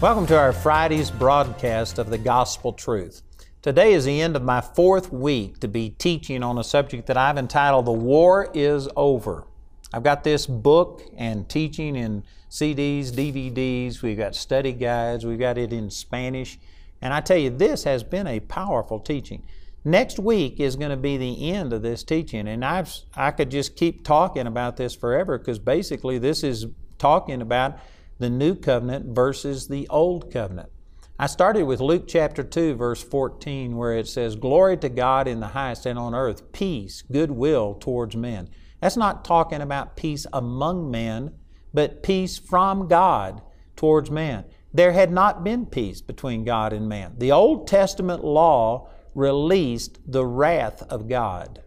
Welcome 0.00 0.26
to 0.26 0.38
our 0.38 0.52
Friday's 0.52 1.10
broadcast 1.10 1.98
of 1.98 2.08
the 2.08 2.18
Gospel 2.18 2.72
Truth. 2.72 3.22
Today 3.62 3.94
is 3.94 4.04
the 4.04 4.20
end 4.20 4.36
of 4.36 4.44
my 4.44 4.60
fourth 4.60 5.12
week 5.12 5.58
to 5.58 5.66
be 5.66 5.90
teaching 5.90 6.44
on 6.44 6.56
a 6.56 6.62
subject 6.62 7.08
that 7.08 7.16
I've 7.16 7.36
entitled 7.36 7.86
The 7.86 7.90
War 7.90 8.48
is 8.54 8.88
Over. 8.94 9.48
I've 9.92 10.04
got 10.04 10.22
this 10.22 10.46
book 10.46 11.02
and 11.16 11.48
teaching 11.48 11.96
in 11.96 12.22
CDs, 12.48 13.10
DVDs, 13.10 14.00
we've 14.00 14.16
got 14.16 14.36
study 14.36 14.72
guides, 14.72 15.26
we've 15.26 15.36
got 15.36 15.58
it 15.58 15.72
in 15.72 15.90
Spanish, 15.90 16.60
and 17.02 17.12
I 17.12 17.20
tell 17.20 17.36
you, 17.36 17.50
this 17.50 17.82
has 17.82 18.04
been 18.04 18.28
a 18.28 18.38
powerful 18.38 19.00
teaching. 19.00 19.42
Next 19.84 20.20
week 20.20 20.60
is 20.60 20.76
going 20.76 20.92
to 20.92 20.96
be 20.96 21.16
the 21.16 21.50
end 21.50 21.72
of 21.72 21.82
this 21.82 22.04
teaching, 22.04 22.46
and 22.46 22.64
I've, 22.64 22.94
I 23.16 23.32
could 23.32 23.50
just 23.50 23.74
keep 23.74 24.04
talking 24.04 24.46
about 24.46 24.76
this 24.76 24.94
forever 24.94 25.38
because 25.38 25.58
basically 25.58 26.18
this 26.18 26.44
is 26.44 26.66
talking 26.98 27.42
about 27.42 27.80
the 28.18 28.30
new 28.30 28.54
covenant 28.54 29.14
versus 29.14 29.68
the 29.68 29.86
old 29.88 30.32
covenant. 30.32 30.70
I 31.18 31.26
started 31.26 31.64
with 31.64 31.80
Luke 31.80 32.04
chapter 32.06 32.44
2, 32.44 32.74
verse 32.74 33.02
14, 33.02 33.76
where 33.76 33.94
it 33.94 34.06
says, 34.06 34.36
Glory 34.36 34.76
to 34.78 34.88
God 34.88 35.26
in 35.26 35.40
the 35.40 35.48
highest 35.48 35.84
and 35.84 35.98
on 35.98 36.14
earth, 36.14 36.52
peace, 36.52 37.02
goodwill 37.02 37.74
towards 37.74 38.14
men. 38.14 38.48
That's 38.80 38.96
not 38.96 39.24
talking 39.24 39.60
about 39.60 39.96
peace 39.96 40.26
among 40.32 40.90
men, 40.90 41.34
but 41.74 42.02
peace 42.02 42.38
from 42.38 42.86
God 42.86 43.42
towards 43.74 44.10
man. 44.10 44.44
There 44.72 44.92
had 44.92 45.10
not 45.10 45.42
been 45.42 45.66
peace 45.66 46.00
between 46.00 46.44
God 46.44 46.72
and 46.72 46.88
man. 46.88 47.14
The 47.18 47.32
Old 47.32 47.66
Testament 47.66 48.22
law 48.24 48.88
released 49.14 49.98
the 50.06 50.24
wrath 50.24 50.82
of 50.82 51.08
God 51.08 51.62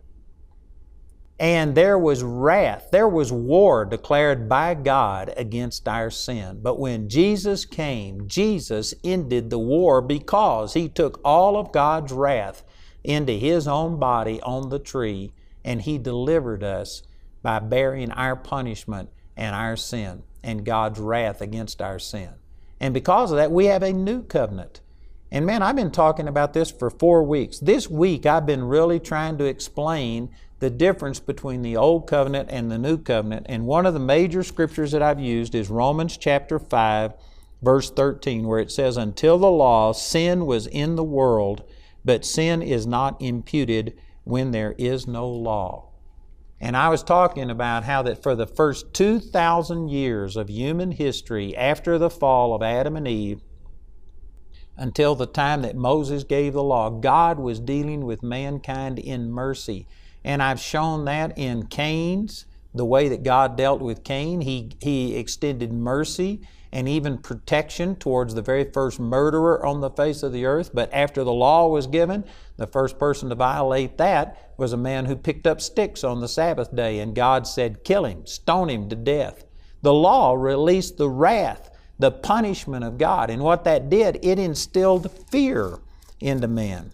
and 1.42 1.73
there 1.73 1.97
was 1.97 2.22
wrath, 2.22 2.89
there 2.92 3.08
was 3.08 3.31
war 3.31 3.84
declared 3.84 4.47
by 4.47 4.75
God 4.75 5.34
against 5.36 5.88
our 5.88 6.11
sin. 6.11 6.59
But 6.61 6.78
when 6.78 7.09
Jesus 7.09 7.66
came, 7.66 8.28
Jesus 8.28 8.94
ended 9.03 9.50
the 9.50 9.58
war 9.58 10.03
because 10.03 10.75
He 10.75 10.88
took 10.88 11.19
all 11.25 11.58
of 11.58 11.72
God's 11.72 12.14
wrath 12.14 12.64
into 13.03 13.34
His 13.34 13.67
own 13.67 13.97
body 13.97 14.39
on 14.42 14.69
the 14.69 14.78
tree, 14.78 15.34
and 15.66 15.81
He 15.81 15.97
delivered 15.97 16.64
us 16.64 17.02
by 17.42 17.58
bearing 17.58 18.12
our 18.12 18.36
punishment 18.36 19.09
and 19.36 19.56
our 19.56 19.75
sin 19.75 20.22
and 20.44 20.64
God's 20.64 21.00
wrath 21.00 21.42
against 21.42 21.81
our 21.81 21.97
sin. 21.97 22.30
And 22.80 22.94
because 22.94 23.31
of 23.31 23.38
that, 23.38 23.52
we 23.52 23.66
have 23.66 23.81
a 23.81 23.92
new 23.92 24.22
covenant. 24.22 24.80
And 25.31 25.45
man, 25.45 25.63
I've 25.63 25.77
been 25.77 25.91
talking 25.91 26.27
about 26.27 26.53
this 26.53 26.69
for 26.69 26.89
four 26.89 27.23
weeks. 27.23 27.59
This 27.59 27.89
week, 27.89 28.25
I've 28.25 28.45
been 28.45 28.65
really 28.65 28.99
trying 28.99 29.38
to 29.38 29.45
explain 29.45 30.29
the 30.59 30.69
difference 30.69 31.21
between 31.21 31.61
the 31.61 31.77
Old 31.77 32.05
Covenant 32.05 32.49
and 32.51 32.69
the 32.69 32.77
New 32.77 32.97
Covenant. 32.97 33.45
And 33.47 33.65
one 33.65 33.85
of 33.85 33.93
the 33.93 33.99
major 33.99 34.43
scriptures 34.43 34.91
that 34.91 35.01
I've 35.01 35.21
used 35.21 35.55
is 35.55 35.69
Romans 35.69 36.17
chapter 36.17 36.59
5, 36.59 37.13
verse 37.61 37.89
13, 37.89 38.45
where 38.45 38.59
it 38.59 38.71
says, 38.71 38.97
Until 38.97 39.38
the 39.38 39.49
law, 39.49 39.93
sin 39.93 40.45
was 40.45 40.67
in 40.67 40.97
the 40.97 41.03
world, 41.03 41.63
but 42.03 42.25
sin 42.25 42.61
is 42.61 42.85
not 42.85 43.21
imputed 43.21 43.97
when 44.25 44.51
there 44.51 44.75
is 44.77 45.07
no 45.07 45.29
law. 45.29 45.88
And 46.59 46.75
I 46.75 46.89
was 46.89 47.03
talking 47.03 47.50
about 47.50 47.85
how 47.85 48.03
that 48.03 48.22
for 48.22 48.35
the 48.35 48.45
first 48.45 48.94
2,000 48.94 49.88
years 49.88 50.35
of 50.35 50.50
human 50.50 50.91
history 50.91 51.56
after 51.56 51.97
the 51.97 52.09
fall 52.09 52.53
of 52.53 52.61
Adam 52.61 52.95
and 52.95 53.07
Eve, 53.07 53.41
until 54.77 55.15
the 55.15 55.25
time 55.25 55.61
that 55.61 55.75
Moses 55.75 56.23
gave 56.23 56.53
the 56.53 56.63
law, 56.63 56.89
God 56.89 57.39
was 57.39 57.59
dealing 57.59 58.05
with 58.05 58.23
mankind 58.23 58.99
in 58.99 59.31
mercy. 59.31 59.87
And 60.23 60.41
I've 60.41 60.59
shown 60.59 61.05
that 61.05 61.37
in 61.37 61.67
Cain's, 61.67 62.45
the 62.73 62.85
way 62.85 63.09
that 63.09 63.23
God 63.23 63.57
dealt 63.57 63.81
with 63.81 64.03
Cain. 64.03 64.41
He, 64.41 64.71
he 64.81 65.15
extended 65.15 65.73
mercy 65.73 66.41
and 66.71 66.87
even 66.87 67.17
protection 67.17 67.95
towards 67.95 68.33
the 68.33 68.41
very 68.41 68.63
first 68.63 68.99
murderer 68.99 69.65
on 69.65 69.81
the 69.81 69.89
face 69.89 70.23
of 70.23 70.31
the 70.31 70.45
earth. 70.45 70.71
But 70.73 70.93
after 70.93 71.23
the 71.23 71.33
law 71.33 71.67
was 71.67 71.88
given, 71.88 72.23
the 72.57 72.67
first 72.67 72.97
person 72.97 73.29
to 73.29 73.35
violate 73.35 73.97
that 73.97 74.53
was 74.57 74.71
a 74.71 74.77
man 74.77 75.05
who 75.05 75.15
picked 75.15 75.47
up 75.47 75.59
sticks 75.59 76.03
on 76.03 76.21
the 76.21 76.27
Sabbath 76.27 76.73
day, 76.73 76.99
and 76.99 77.15
God 77.15 77.45
said, 77.45 77.83
Kill 77.83 78.05
him, 78.05 78.25
stone 78.25 78.69
him 78.69 78.88
to 78.89 78.95
death. 78.95 79.43
The 79.81 79.93
law 79.93 80.33
released 80.33 80.97
the 80.97 81.09
wrath, 81.09 81.70
the 82.01 82.12
punishment 82.12 82.84
of 82.84 82.97
God. 82.97 83.29
And 83.29 83.41
what 83.41 83.63
that 83.63 83.89
did, 83.89 84.19
it 84.23 84.39
instilled 84.39 85.12
fear 85.29 85.79
into 86.19 86.47
men. 86.47 86.91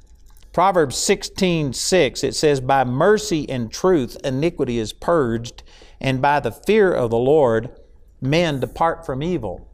Proverbs 0.54 0.98
16, 0.98 1.74
6, 1.74 2.24
it 2.24 2.36
says, 2.36 2.60
By 2.60 2.84
mercy 2.84 3.48
and 3.50 3.72
truth 3.72 4.18
iniquity 4.24 4.80
is 4.80 4.94
purged, 4.94 5.64
and 6.02 6.22
by 6.22 6.40
the 6.40 6.52
fear 6.52 6.92
of 6.92 7.12
the 7.12 7.18
Lord 7.18 7.72
men 8.22 8.60
depart 8.60 9.06
from 9.06 9.22
evil. 9.22 9.72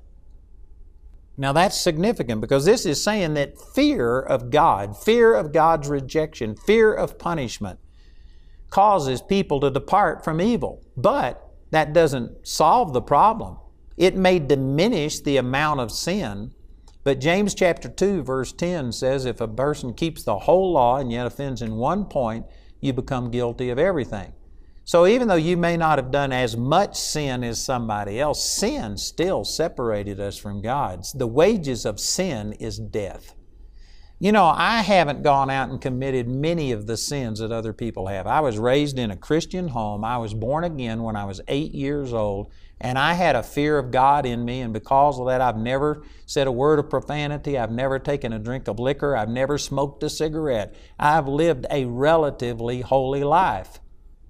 Now 1.38 1.51
that's 1.51 1.79
significant 1.79 2.41
because 2.41 2.65
this 2.65 2.85
is 2.85 3.03
saying 3.03 3.33
that 3.35 3.57
fear 3.57 4.19
of 4.19 4.51
God, 4.51 4.97
fear 4.97 5.33
of 5.33 5.51
God's 5.51 5.88
rejection, 5.88 6.55
fear 6.55 6.94
of 6.94 7.17
punishment 7.17 7.79
causes 8.69 9.21
people 9.21 9.59
to 9.61 9.71
depart 9.71 10.23
from 10.23 10.41
evil. 10.41 10.83
But 10.95 11.41
that 11.71 11.94
doesn't 11.94 12.47
solve 12.47 12.94
the 12.94 13.01
problem. 13.01 13.57
It 13.97 14.15
may 14.15 14.39
diminish 14.39 15.19
the 15.19 15.37
amount 15.37 15.79
of 15.79 15.91
sin, 15.91 16.51
but 17.03 17.19
James 17.19 17.53
chapter 17.53 17.89
2 17.89 18.23
verse 18.23 18.51
10 18.51 18.91
says 18.91 19.25
if 19.25 19.41
a 19.41 19.47
person 19.47 19.93
keeps 19.93 20.23
the 20.23 20.39
whole 20.39 20.71
law 20.73 20.97
and 20.97 21.11
yet 21.11 21.27
offends 21.27 21.61
in 21.61 21.75
one 21.75 22.05
point, 22.05 22.45
you 22.79 22.93
become 22.93 23.31
guilty 23.31 23.69
of 23.69 23.79
everything. 23.79 24.33
So 24.85 25.07
even 25.07 25.27
though 25.27 25.35
you 25.35 25.55
may 25.55 25.77
not 25.77 25.97
have 25.97 26.11
done 26.11 26.33
as 26.33 26.57
much 26.57 26.97
sin 26.97 27.43
as 27.43 27.63
somebody 27.63 28.19
else, 28.19 28.43
sin 28.43 28.97
still 28.97 29.45
separated 29.45 30.19
us 30.19 30.37
from 30.37 30.61
God. 30.61 31.05
The 31.15 31.27
wages 31.27 31.85
of 31.85 31.99
sin 31.99 32.53
is 32.53 32.79
death. 32.79 33.33
You 34.23 34.31
know, 34.31 34.45
I 34.45 34.84
haven't 34.84 35.22
gone 35.22 35.50
out 35.50 35.69
and 35.69 35.81
committed 35.81 36.29
many 36.29 36.72
of 36.72 36.88
the 36.88 36.95
sins 36.95 37.39
that 37.39 37.51
other 37.51 37.73
people 37.73 38.07
have. 38.07 38.25
I 38.25 38.39
was 38.39 38.57
raised 38.57 38.97
in 38.97 39.11
a 39.11 39.17
Christian 39.17 39.67
home. 39.67 40.06
I 40.06 40.17
was 40.17 40.34
born 40.34 40.63
again 40.63 41.03
when 41.03 41.17
I 41.17 41.25
was 41.25 41.41
eight 41.50 41.73
years 41.73 42.13
old, 42.13 42.50
and 42.79 42.97
I 42.97 43.16
had 43.16 43.35
a 43.35 43.44
fear 43.44 43.78
of 43.78 43.91
God 43.91 44.25
in 44.25 44.45
me, 44.45 44.62
and 44.62 44.72
because 44.72 45.19
of 45.19 45.28
that, 45.28 45.41
I've 45.41 45.57
never 45.57 46.06
said 46.25 46.47
a 46.47 46.53
word 46.53 46.79
of 46.79 46.89
profanity. 46.89 47.57
I've 47.57 47.73
never 47.73 48.00
taken 48.00 48.31
a 48.31 48.39
drink 48.39 48.69
of 48.69 48.79
liquor. 48.79 49.13
I've 49.13 49.28
never 49.28 49.57
smoked 49.57 50.03
a 50.03 50.09
cigarette. 50.09 50.73
I've 50.97 51.28
lived 51.28 51.66
a 51.69 51.83
relatively 51.83 52.79
holy 52.79 53.25
life. 53.25 53.81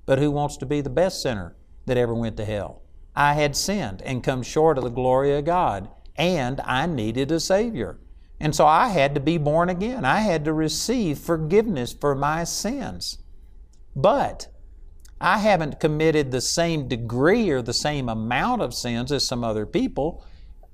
But 0.08 0.18
who 0.18 0.32
wants 0.32 0.58
to 0.58 0.66
be 0.66 0.82
the 0.82 0.90
best 0.90 1.22
sinner 1.22 1.56
that 1.86 1.98
ever 1.98 2.16
went 2.16 2.38
to 2.38 2.46
hell? 2.46 2.82
I 3.16 3.36
had 3.36 3.56
sinned 3.56 4.02
and 4.02 4.24
come 4.24 4.42
short 4.42 4.80
of 4.80 4.86
the 4.86 4.90
glory 4.90 5.38
of 5.38 5.46
God, 5.46 5.88
and 6.16 6.62
I 6.62 6.88
needed 6.88 7.32
a 7.32 7.40
Savior. 7.40 8.00
And 8.40 8.56
so 8.56 8.66
I 8.66 8.90
had 8.90 9.16
to 9.16 9.22
be 9.22 9.38
born 9.38 9.70
again. 9.70 10.06
I 10.06 10.20
had 10.20 10.46
to 10.46 10.54
receive 10.54 11.18
forgiveness 11.18 11.94
for 11.94 12.16
my 12.16 12.44
sins. 12.44 13.20
But 13.96 14.48
I 15.22 15.38
haven't 15.38 15.80
committed 15.80 16.32
the 16.32 16.42
same 16.42 16.88
degree 16.88 17.50
or 17.50 17.62
the 17.62 17.74
same 17.74 18.10
amount 18.10 18.62
of 18.62 18.74
sins 18.74 19.12
as 19.12 19.26
some 19.26 19.44
other 19.44 19.66
people. 19.66 20.26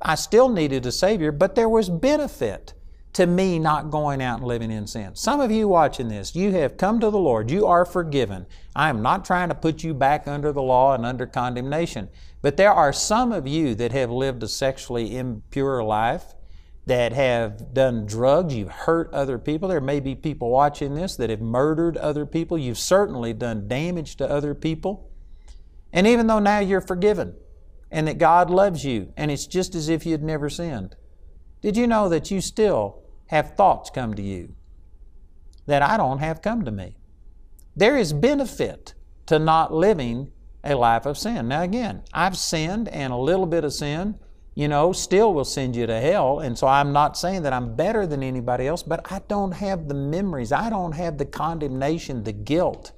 I 0.02 0.16
still 0.16 0.50
needed 0.50 0.86
a 0.86 0.92
Savior, 0.92 1.32
but 1.32 1.56
there 1.56 1.70
was 1.70 1.90
benefit 1.90 2.74
to 3.14 3.28
me 3.28 3.60
not 3.60 3.90
going 3.90 4.22
out 4.22 4.40
and 4.40 4.48
living 4.48 4.72
in 4.72 4.88
sin. 4.88 5.16
Some 5.16 5.40
of 5.40 5.52
you 5.52 5.68
watching 5.68 6.08
this, 6.08 6.36
you 6.36 6.52
have 6.54 6.78
come 6.78 7.00
to 7.00 7.10
the 7.10 7.20
Lord. 7.20 7.52
You 7.52 7.66
are 7.66 7.86
forgiven. 7.86 8.46
I 8.76 8.90
am 8.90 9.02
not 9.02 9.26
trying 9.26 9.50
to 9.50 9.56
put 9.56 9.84
you 9.84 9.94
back 9.94 10.28
under 10.28 10.52
the 10.52 10.62
law 10.62 10.94
and 10.94 11.06
under 11.06 11.26
condemnation. 11.26 12.10
But 12.42 12.56
there 12.56 12.72
are 12.72 12.94
some 12.94 13.32
of 13.32 13.48
you 13.48 13.76
that 13.76 13.92
have 13.92 14.10
lived 14.10 14.42
a 14.44 14.48
sexually 14.48 15.18
impure 15.18 15.84
life 15.84 16.34
that 16.90 17.14
have 17.14 17.72
done 17.72 18.08
drugs, 18.08 18.56
you've 18.56 18.72
hurt 18.72 19.14
other 19.14 19.38
people. 19.38 19.70
There 19.70 19.80
may 19.80 20.00
be 20.00 20.16
people 20.16 20.50
watching 20.50 20.96
this 20.96 21.16
that 21.18 21.30
have 21.30 21.40
murdered 21.40 21.96
other 21.98 22.26
people. 22.26 22.58
You've 22.58 22.80
certainly 22.80 23.32
done 23.32 23.68
damage 23.68 24.16
to 24.16 24.28
other 24.28 24.56
people. 24.56 25.08
And 25.94 26.08
even 26.08 26.26
though 26.26 26.40
now 26.40 26.58
you're 26.58 26.82
forgiven 26.82 27.36
and 27.92 28.08
that 28.08 28.18
God 28.18 28.50
loves 28.50 28.84
you 28.86 29.14
and 29.16 29.30
it's 29.30 29.46
just 29.46 29.76
as 29.76 29.88
if 29.88 30.04
you'd 30.04 30.24
never 30.24 30.50
sinned, 30.50 30.96
did 31.62 31.78
you 31.78 31.86
know 31.86 32.10
that 32.10 32.32
you 32.32 32.42
still 32.42 33.04
have 33.28 33.56
thoughts 33.56 33.92
come 33.92 34.16
to 34.16 34.24
you 34.24 34.56
that 35.68 35.84
I 35.84 35.96
don't 35.96 36.18
have 36.18 36.42
come 36.42 36.66
to 36.66 36.72
me? 36.72 36.98
There 37.76 37.98
is 38.00 38.14
benefit 38.14 38.96
to 39.28 39.38
not 39.38 39.72
living 39.72 40.32
a 40.64 40.74
life 40.74 41.06
of 41.06 41.20
sin. 41.20 41.50
Now, 41.50 41.62
again, 41.62 42.02
I've 42.16 42.36
sinned 42.36 42.88
and 42.88 43.14
a 43.14 43.18
little 43.18 43.46
bit 43.46 43.64
of 43.64 43.74
sin 43.74 44.16
you 44.56 44.68
know, 44.68 44.92
still 44.92 45.34
will 45.34 45.46
send 45.46 45.76
you 45.76 45.88
to 45.88 46.00
hell. 46.00 46.40
And 46.40 46.58
so 46.58 46.68
I'm 46.68 46.92
not 46.92 47.18
saying 47.18 47.44
that 47.44 47.54
I'm 47.54 47.76
better 47.76 48.06
than 48.06 48.24
anybody 48.24 48.68
else, 48.68 48.84
but 48.84 49.12
I 49.12 49.22
don't 49.28 49.54
have 49.54 49.88
the 49.88 49.94
memories. 49.94 50.52
I 50.52 50.70
don't 50.70 50.94
have 50.94 51.18
the 51.18 51.26
condemnation, 51.26 52.24
the 52.24 52.34
guilt 52.34 52.92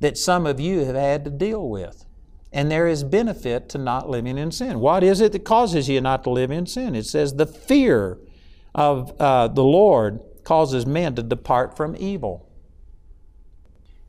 that 0.00 0.18
some 0.18 0.46
of 0.46 0.60
you 0.60 0.84
have 0.84 0.96
had 0.96 1.24
to 1.24 1.30
deal 1.30 1.68
with. 1.68 2.04
And 2.52 2.70
there 2.70 2.86
is 2.86 3.02
benefit 3.02 3.68
to 3.70 3.78
not 3.78 4.08
living 4.08 4.38
in 4.38 4.52
sin. 4.52 4.78
What 4.78 5.02
is 5.02 5.20
it 5.20 5.32
that 5.32 5.44
causes 5.44 5.88
you 5.88 6.00
not 6.00 6.22
to 6.24 6.30
live 6.30 6.50
in 6.50 6.66
sin? 6.66 6.94
It 6.94 7.06
says 7.06 7.34
the 7.34 7.46
fear 7.46 8.18
of 8.74 9.18
uh, 9.20 9.48
the 9.48 9.64
Lord 9.64 10.20
causes 10.44 10.86
men 10.86 11.14
to 11.16 11.22
depart 11.22 11.76
from 11.76 11.96
evil. 11.96 12.48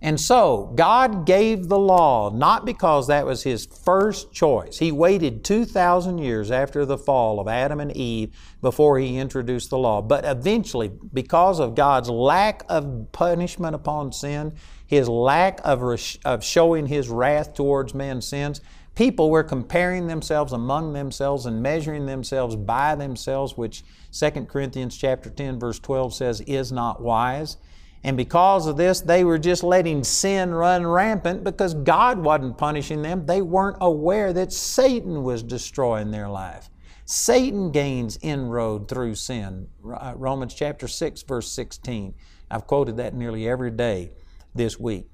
And 0.05 0.21
so, 0.21 0.71
God 0.75 1.25
gave 1.25 1.67
the 1.67 1.79
law 1.79 2.29
not 2.29 2.63
because 2.63 3.07
that 3.07 3.25
was 3.25 3.41
His 3.41 3.65
first 3.65 4.31
choice. 4.31 4.77
He 4.77 4.91
waited 4.91 5.43
2,000 5.43 6.19
years 6.19 6.51
after 6.51 6.85
the 6.85 6.99
fall 6.99 7.39
of 7.39 7.47
Adam 7.47 7.79
and 7.79 7.91
Eve 7.97 8.37
before 8.61 8.99
He 8.99 9.17
introduced 9.17 9.71
the 9.71 9.79
law. 9.79 10.03
But 10.03 10.23
eventually, 10.23 10.91
because 11.11 11.59
of 11.59 11.73
God's 11.73 12.07
lack 12.07 12.61
of 12.69 13.11
punishment 13.13 13.73
upon 13.73 14.11
sin, 14.11 14.53
His 14.85 15.09
lack 15.09 15.59
of, 15.63 15.81
of 16.23 16.43
showing 16.43 16.85
His 16.85 17.09
wrath 17.09 17.55
towards 17.55 17.95
man's 17.95 18.27
sins, 18.27 18.61
people 18.93 19.31
were 19.31 19.43
comparing 19.43 20.05
themselves 20.05 20.53
among 20.53 20.93
themselves 20.93 21.47
and 21.47 21.63
measuring 21.63 22.05
themselves 22.05 22.55
by 22.55 22.93
themselves, 22.93 23.57
which 23.57 23.83
2 24.11 24.29
Corinthians 24.45 24.95
chapter 24.95 25.31
10 25.31 25.59
verse 25.59 25.79
12 25.79 26.13
says 26.13 26.41
is 26.41 26.71
not 26.71 27.01
wise. 27.01 27.57
And 28.05 28.15
because 28.15 28.67
of 28.67 28.77
this, 28.77 29.01
they 29.01 29.23
were 29.23 29.39
just 29.39 29.63
letting 29.63 30.03
sin 30.03 30.53
run 30.53 30.85
rampant 30.85 31.43
because 31.43 31.73
God 31.73 32.19
wasn't 32.19 32.55
punishing 32.55 33.01
them. 33.01 33.25
They 33.25 33.41
weren't 33.41 33.77
aware 33.81 34.31
that 34.31 34.53
Satan 34.53 35.23
was 35.23 35.41
destroying 35.41 36.11
their 36.11 36.29
life. 36.29 36.69
Satan 37.05 37.71
gains 37.71 38.19
inroad 38.21 38.87
through 38.87 39.15
sin. 39.15 39.69
Uh, 39.83 40.13
Romans 40.15 40.53
chapter 40.53 40.87
6, 40.87 41.23
verse 41.23 41.51
16. 41.51 42.13
I've 42.51 42.67
quoted 42.67 42.97
that 42.97 43.15
nearly 43.15 43.49
every 43.49 43.71
day 43.71 44.11
this 44.53 44.79
week. 44.79 45.07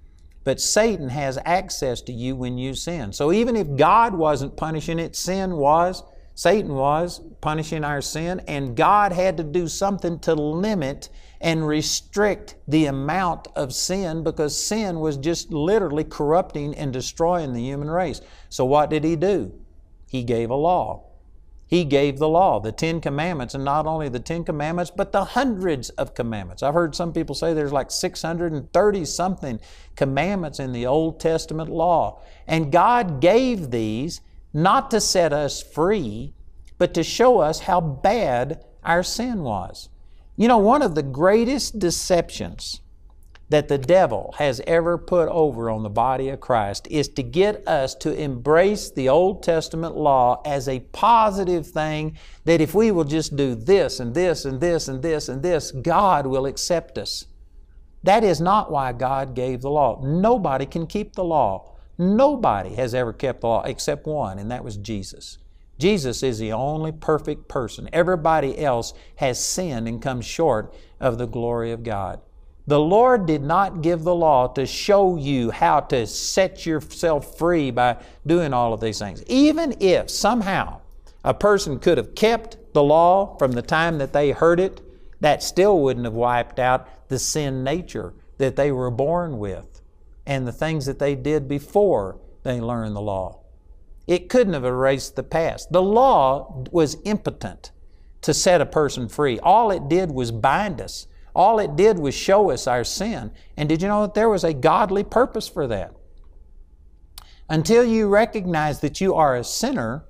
But 0.43 0.59
Satan 0.59 1.07
has 1.07 1.39
access 1.45 2.01
to 2.01 2.11
you 2.11 2.35
when 2.35 2.57
you 2.57 2.73
sin. 2.73 3.13
So 3.13 3.31
even 3.31 3.55
if 3.55 3.73
God 3.77 4.13
wasn't 4.13 4.57
punishing 4.57 4.99
it, 4.99 5.15
sin 5.15 5.55
was. 5.55 6.03
Satan 6.33 6.73
was 6.73 7.21
punishing 7.41 7.83
our 7.83 8.01
sin, 8.01 8.41
and 8.47 8.75
God 8.75 9.11
had 9.11 9.37
to 9.37 9.43
do 9.43 9.67
something 9.67 10.19
to 10.19 10.33
limit 10.33 11.09
and 11.39 11.67
restrict 11.67 12.55
the 12.67 12.85
amount 12.85 13.47
of 13.55 13.73
sin 13.73 14.23
because 14.23 14.57
sin 14.57 14.99
was 14.99 15.17
just 15.17 15.51
literally 15.51 16.03
corrupting 16.03 16.75
and 16.75 16.93
destroying 16.93 17.53
the 17.53 17.61
human 17.61 17.89
race. 17.89 18.21
So, 18.49 18.65
what 18.65 18.89
did 18.89 19.03
He 19.03 19.15
do? 19.15 19.53
He 20.07 20.23
gave 20.23 20.49
a 20.49 20.55
law. 20.55 21.11
He 21.71 21.85
gave 21.85 22.19
the 22.19 22.27
law, 22.27 22.59
the 22.59 22.73
Ten 22.73 22.99
Commandments, 22.99 23.53
and 23.53 23.63
not 23.63 23.87
only 23.87 24.09
the 24.09 24.19
Ten 24.19 24.43
Commandments, 24.43 24.91
but 24.91 25.13
the 25.13 25.23
hundreds 25.23 25.89
of 25.91 26.13
commandments. 26.13 26.63
I've 26.63 26.73
heard 26.73 26.93
some 26.93 27.13
people 27.13 27.33
say 27.33 27.53
there's 27.53 27.71
like 27.71 27.91
630 27.91 29.05
something 29.05 29.57
commandments 29.95 30.59
in 30.59 30.73
the 30.73 30.85
Old 30.85 31.21
Testament 31.21 31.69
law. 31.69 32.21
And 32.45 32.73
God 32.73 33.21
gave 33.21 33.71
these 33.71 34.19
not 34.53 34.91
to 34.91 35.01
set 35.01 35.33
us 35.33 35.61
free, 35.61 36.33
but 36.77 36.93
to 36.93 37.03
show 37.03 37.39
us 37.39 37.61
how 37.61 37.79
bad 37.79 38.63
our 38.83 39.03
sin 39.03 39.43
was. 39.43 39.89
You 40.35 40.47
know, 40.47 40.57
one 40.57 40.81
of 40.81 40.95
the 40.95 41.03
greatest 41.03 41.79
deceptions 41.79 42.81
that 43.51 43.67
the 43.67 43.77
devil 43.77 44.33
has 44.37 44.61
ever 44.65 44.97
put 44.97 45.27
over 45.27 45.69
on 45.69 45.83
the 45.83 45.89
body 45.89 46.29
of 46.29 46.39
Christ 46.39 46.87
is 46.89 47.09
to 47.09 47.21
get 47.21 47.67
us 47.67 47.93
to 47.95 48.13
embrace 48.13 48.89
the 48.89 49.09
Old 49.09 49.43
Testament 49.43 49.95
law 49.95 50.41
as 50.45 50.69
a 50.69 50.79
positive 50.79 51.67
thing 51.67 52.17
that 52.45 52.61
if 52.61 52.73
we 52.73 52.91
will 52.91 53.03
just 53.03 53.35
do 53.35 53.53
this 53.53 53.99
and 53.99 54.13
this 54.15 54.45
and 54.45 54.61
this 54.61 54.87
and 54.87 55.01
this 55.01 55.27
and 55.27 55.43
this, 55.43 55.71
God 55.71 56.25
will 56.27 56.45
accept 56.45 56.97
us. 56.97 57.25
That 58.03 58.23
is 58.23 58.39
not 58.39 58.71
why 58.71 58.93
God 58.93 59.35
gave 59.35 59.61
the 59.61 59.69
law. 59.69 60.01
Nobody 60.01 60.65
can 60.65 60.87
keep 60.87 61.13
the 61.13 61.23
law. 61.23 61.75
Nobody 62.01 62.73
has 62.73 62.95
ever 62.95 63.13
kept 63.13 63.41
the 63.41 63.47
law 63.47 63.61
except 63.61 64.07
one, 64.07 64.39
and 64.39 64.49
that 64.49 64.63
was 64.63 64.75
Jesus. 64.75 65.37
Jesus 65.77 66.23
is 66.23 66.39
the 66.39 66.51
only 66.51 66.91
perfect 66.91 67.47
person. 67.47 67.87
Everybody 67.93 68.57
else 68.57 68.95
has 69.17 69.43
sinned 69.43 69.87
and 69.87 70.01
come 70.01 70.19
short 70.19 70.73
of 70.99 71.19
the 71.19 71.27
glory 71.27 71.71
of 71.71 71.83
God. 71.83 72.19
The 72.65 72.79
Lord 72.79 73.27
did 73.27 73.43
not 73.43 73.83
give 73.83 74.01
the 74.01 74.15
law 74.15 74.47
to 74.47 74.65
show 74.65 75.15
you 75.15 75.51
how 75.51 75.79
to 75.79 76.07
set 76.07 76.65
yourself 76.65 77.37
free 77.37 77.69
by 77.69 77.97
doing 78.25 78.51
all 78.51 78.73
of 78.73 78.81
these 78.81 78.97
things. 78.97 79.23
Even 79.27 79.75
if 79.79 80.09
somehow 80.09 80.81
a 81.23 81.35
person 81.35 81.77
could 81.77 81.99
have 81.99 82.15
kept 82.15 82.57
the 82.73 82.81
law 82.81 83.37
from 83.37 83.51
the 83.51 83.61
time 83.61 83.99
that 83.99 84.11
they 84.11 84.31
heard 84.31 84.59
it, 84.59 84.81
that 85.19 85.43
still 85.43 85.79
wouldn't 85.79 86.05
have 86.05 86.15
wiped 86.15 86.57
out 86.57 86.89
the 87.09 87.19
sin 87.19 87.63
nature 87.63 88.15
that 88.39 88.55
they 88.55 88.71
were 88.71 88.89
born 88.89 89.37
with 89.37 89.70
and 90.25 90.47
the 90.47 90.51
things 90.51 90.85
that 90.85 90.99
they 90.99 91.15
did 91.15 91.47
before 91.47 92.19
they 92.43 92.59
learned 92.59 92.95
the 92.95 93.01
law. 93.01 93.39
It 94.07 94.29
couldn't 94.29 94.53
have 94.53 94.65
erased 94.65 95.15
the 95.15 95.23
past. 95.23 95.71
The 95.71 95.81
law 95.81 96.65
was 96.71 96.97
impotent 97.05 97.71
to 98.21 98.33
set 98.33 98.61
a 98.61 98.65
person 98.65 99.07
free. 99.07 99.39
All 99.39 99.71
it 99.71 99.87
did 99.87 100.11
was 100.11 100.31
bind 100.31 100.81
us. 100.81 101.07
All 101.33 101.59
it 101.59 101.75
did 101.75 101.97
was 101.97 102.13
show 102.13 102.51
us 102.51 102.67
our 102.67 102.83
sin. 102.83 103.31
And 103.55 103.69
did 103.69 103.81
you 103.81 103.87
know 103.87 104.01
that 104.01 104.13
there 104.13 104.29
was 104.29 104.43
a 104.43 104.53
godly 104.53 105.03
purpose 105.03 105.47
for 105.47 105.67
that? 105.67 105.93
Until 107.49 107.83
you 107.83 108.07
recognize 108.07 108.79
that 108.79 109.01
you 109.01 109.13
are 109.13 109.35
a 109.35 109.43
sinner, 109.43 110.05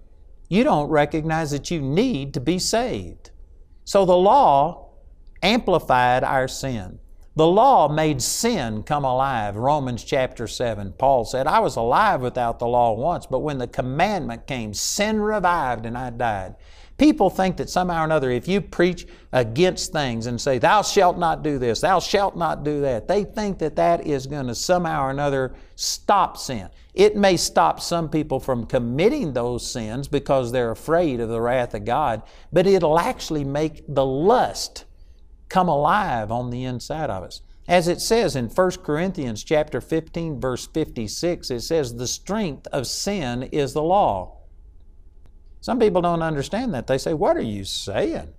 you 0.50 0.64
don't 0.64 0.90
recognize 0.90 1.52
that 1.52 1.72
you 1.72 1.82
need 1.82 2.34
to 2.34 2.40
be 2.40 2.60
saved. 2.60 3.32
So 3.86 4.06
the 4.06 4.18
law 4.18 4.90
amplified 5.42 6.24
our 6.24 6.48
sin. 6.48 7.00
The 7.34 7.48
law 7.48 7.88
made 7.88 8.22
sin 8.22 8.84
come 8.84 9.06
alive. 9.06 9.56
Romans 9.56 10.04
chapter 10.04 10.48
7, 10.48 10.94
Paul 10.98 11.24
said, 11.24 11.48
I 11.48 11.60
was 11.60 11.78
alive 11.78 12.20
without 12.20 12.60
the 12.60 12.68
law 12.68 12.92
once, 12.92 13.26
but 13.26 13.40
when 13.40 13.58
the 13.58 13.68
commandment 13.68 14.48
came, 14.48 14.74
sin 14.74 15.22
revived 15.22 15.86
and 15.86 15.98
I 15.98 16.10
died. 16.10 16.56
People 16.98 17.30
think 17.30 17.56
that 17.58 17.70
somehow 17.70 18.02
or 18.02 18.06
another, 18.06 18.32
if 18.32 18.50
you 18.50 18.60
preach 18.60 19.08
against 19.32 19.94
things 19.94 20.28
and 20.28 20.40
say, 20.40 20.60
Thou 20.60 20.82
shalt 20.82 21.18
not 21.18 21.42
do 21.42 21.58
this, 21.58 21.80
thou 21.80 22.02
shalt 22.02 22.36
not 22.36 22.66
do 22.66 22.82
that, 22.82 23.08
they 23.08 23.24
think 23.24 23.60
that 23.60 23.78
that 23.78 24.06
is 24.06 24.28
going 24.28 24.48
to 24.48 24.54
somehow 24.54 25.06
or 25.06 25.10
another 25.10 25.56
stop 25.78 26.36
sin. 26.38 26.70
It 26.94 27.16
may 27.16 27.38
stop 27.38 27.80
some 27.80 28.10
people 28.10 28.42
from 28.42 28.66
committing 28.66 29.32
those 29.32 29.66
sins 29.66 30.10
because 30.10 30.52
they're 30.52 30.72
afraid 30.72 31.22
of 31.22 31.30
the 31.30 31.40
wrath 31.40 31.74
of 31.74 31.86
God, 31.86 32.24
but 32.52 32.68
it'll 32.68 33.00
actually 33.00 33.46
make 33.46 33.84
the 33.88 34.06
lust 34.06 34.84
come 35.52 35.68
alive 35.68 36.32
on 36.32 36.50
the 36.50 36.64
inside 36.64 37.10
of 37.10 37.24
us. 37.24 37.42
As 37.68 37.88
it 37.88 38.00
says 38.00 38.36
in 38.36 38.48
1 38.48 38.72
Corinthians 38.84 39.44
chapter 39.44 39.82
15 39.82 40.40
verse 40.40 40.66
56, 40.66 41.52
it 41.52 41.62
says 41.62 41.94
the 41.94 42.08
strength 42.08 42.68
of 42.68 42.88
sin 42.88 43.44
is 43.44 43.74
the 43.74 43.84
law. 43.84 44.38
Some 45.60 45.78
people 45.78 46.02
don't 46.02 46.24
understand 46.24 46.74
that. 46.74 46.88
They 46.88 46.98
say, 46.98 47.14
"What 47.14 47.38
are 47.38 47.42
you 47.42 47.66
saying?" 47.66 48.30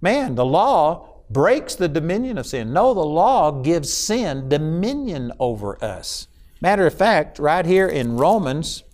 Man, 0.00 0.34
the 0.34 0.44
law 0.44 1.08
breaks 1.30 1.74
the 1.74 1.88
dominion 1.88 2.38
of 2.38 2.46
sin. 2.46 2.72
No, 2.72 2.94
the 2.94 3.00
law 3.00 3.50
gives 3.50 3.92
sin 3.92 4.48
dominion 4.48 5.32
over 5.40 5.82
us. 5.82 6.28
Matter 6.60 6.86
of 6.86 6.94
fact, 6.94 7.38
right 7.38 7.66
here 7.66 7.88
in 7.88 8.16
Romans 8.16 8.84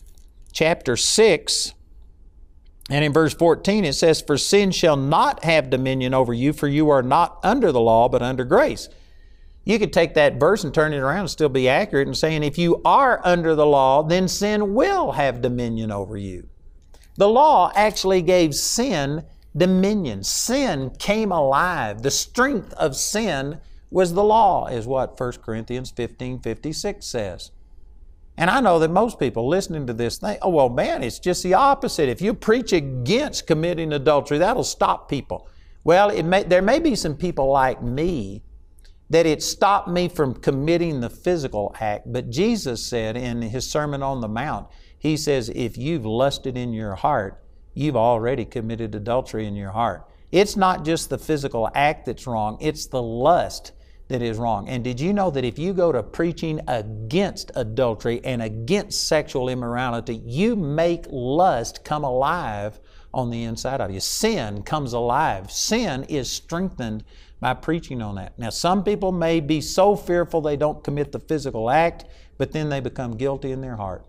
chapter 0.52 0.96
6, 0.96 1.74
and 2.90 3.04
in 3.04 3.12
verse 3.12 3.34
14 3.34 3.84
it 3.84 3.94
says, 3.94 4.20
For 4.20 4.36
sin 4.36 4.70
shall 4.70 4.96
not 4.96 5.44
have 5.44 5.70
dominion 5.70 6.14
over 6.14 6.32
you, 6.32 6.52
for 6.52 6.68
you 6.68 6.90
are 6.90 7.02
not 7.02 7.38
under 7.42 7.72
the 7.72 7.80
law, 7.80 8.08
but 8.08 8.22
under 8.22 8.44
grace. 8.44 8.88
You 9.64 9.78
could 9.78 9.92
take 9.92 10.14
that 10.14 10.40
verse 10.40 10.64
and 10.64 10.74
turn 10.74 10.92
it 10.92 10.98
around 10.98 11.20
and 11.20 11.30
still 11.30 11.48
be 11.48 11.68
accurate 11.68 12.08
in 12.08 12.14
saying, 12.14 12.42
if 12.42 12.58
you 12.58 12.82
are 12.84 13.20
under 13.24 13.54
the 13.54 13.66
law, 13.66 14.02
then 14.02 14.26
sin 14.26 14.74
will 14.74 15.12
have 15.12 15.40
dominion 15.40 15.92
over 15.92 16.16
you. 16.16 16.48
The 17.16 17.28
law 17.28 17.70
actually 17.76 18.22
gave 18.22 18.54
sin 18.54 19.24
dominion. 19.56 20.24
Sin 20.24 20.90
came 20.98 21.30
alive. 21.30 22.02
The 22.02 22.10
strength 22.10 22.72
of 22.74 22.96
sin 22.96 23.60
was 23.90 24.14
the 24.14 24.24
law, 24.24 24.66
is 24.66 24.86
what 24.86 25.20
1 25.20 25.32
Corinthians 25.44 25.90
15 25.90 26.40
56 26.40 27.06
says. 27.06 27.50
And 28.36 28.48
I 28.48 28.60
know 28.60 28.78
that 28.78 28.90
most 28.90 29.18
people 29.18 29.48
listening 29.48 29.86
to 29.86 29.92
this 29.92 30.18
think, 30.18 30.38
oh, 30.42 30.48
well, 30.48 30.68
man, 30.68 31.02
it's 31.02 31.18
just 31.18 31.42
the 31.42 31.54
opposite. 31.54 32.08
If 32.08 32.22
you 32.22 32.32
preach 32.32 32.72
against 32.72 33.46
committing 33.46 33.92
adultery, 33.92 34.38
that'll 34.38 34.64
stop 34.64 35.08
people. 35.08 35.48
Well, 35.84 36.22
may, 36.22 36.42
there 36.42 36.62
may 36.62 36.78
be 36.78 36.94
some 36.94 37.16
people 37.16 37.50
like 37.50 37.82
me 37.82 38.42
that 39.10 39.26
it 39.26 39.42
stopped 39.42 39.88
me 39.88 40.08
from 40.08 40.32
committing 40.32 41.00
the 41.00 41.10
physical 41.10 41.74
act, 41.78 42.10
but 42.10 42.30
Jesus 42.30 42.86
said 42.86 43.16
in 43.16 43.42
His 43.42 43.68
Sermon 43.68 44.02
on 44.02 44.22
the 44.22 44.28
Mount, 44.28 44.68
He 44.98 45.18
says, 45.18 45.50
if 45.50 45.76
you've 45.76 46.06
lusted 46.06 46.56
in 46.56 46.72
your 46.72 46.94
heart, 46.94 47.44
you've 47.74 47.96
already 47.96 48.46
committed 48.46 48.94
adultery 48.94 49.46
in 49.46 49.54
your 49.54 49.72
heart. 49.72 50.08
It's 50.30 50.56
not 50.56 50.86
just 50.86 51.10
the 51.10 51.18
physical 51.18 51.68
act 51.74 52.06
that's 52.06 52.26
wrong, 52.26 52.56
it's 52.60 52.86
the 52.86 53.02
lust 53.02 53.72
that 54.12 54.22
is 54.22 54.38
wrong. 54.38 54.68
And 54.68 54.84
did 54.84 55.00
you 55.00 55.12
know 55.12 55.30
that 55.30 55.44
if 55.44 55.58
you 55.58 55.74
go 55.74 55.92
to 55.92 56.02
preaching 56.02 56.60
against 56.68 57.50
adultery 57.54 58.20
and 58.24 58.40
against 58.40 59.08
sexual 59.08 59.48
immorality, 59.48 60.22
you 60.24 60.56
make 60.56 61.06
lust 61.10 61.84
come 61.84 62.04
alive 62.04 62.78
on 63.14 63.30
the 63.30 63.42
inside 63.42 63.80
of 63.80 63.90
you. 63.90 64.00
Sin 64.00 64.62
comes 64.62 64.92
alive. 64.92 65.50
Sin 65.50 66.04
is 66.04 66.30
strengthened 66.30 67.04
by 67.40 67.54
preaching 67.54 68.00
on 68.00 68.14
that. 68.14 68.38
Now, 68.38 68.50
some 68.50 68.84
people 68.84 69.12
may 69.12 69.40
be 69.40 69.60
so 69.60 69.96
fearful 69.96 70.40
they 70.40 70.56
don't 70.56 70.82
commit 70.84 71.12
the 71.12 71.18
physical 71.18 71.68
act, 71.68 72.04
but 72.38 72.52
then 72.52 72.68
they 72.68 72.80
become 72.80 73.16
guilty 73.16 73.50
in 73.50 73.60
their 73.60 73.76
heart. 73.76 74.06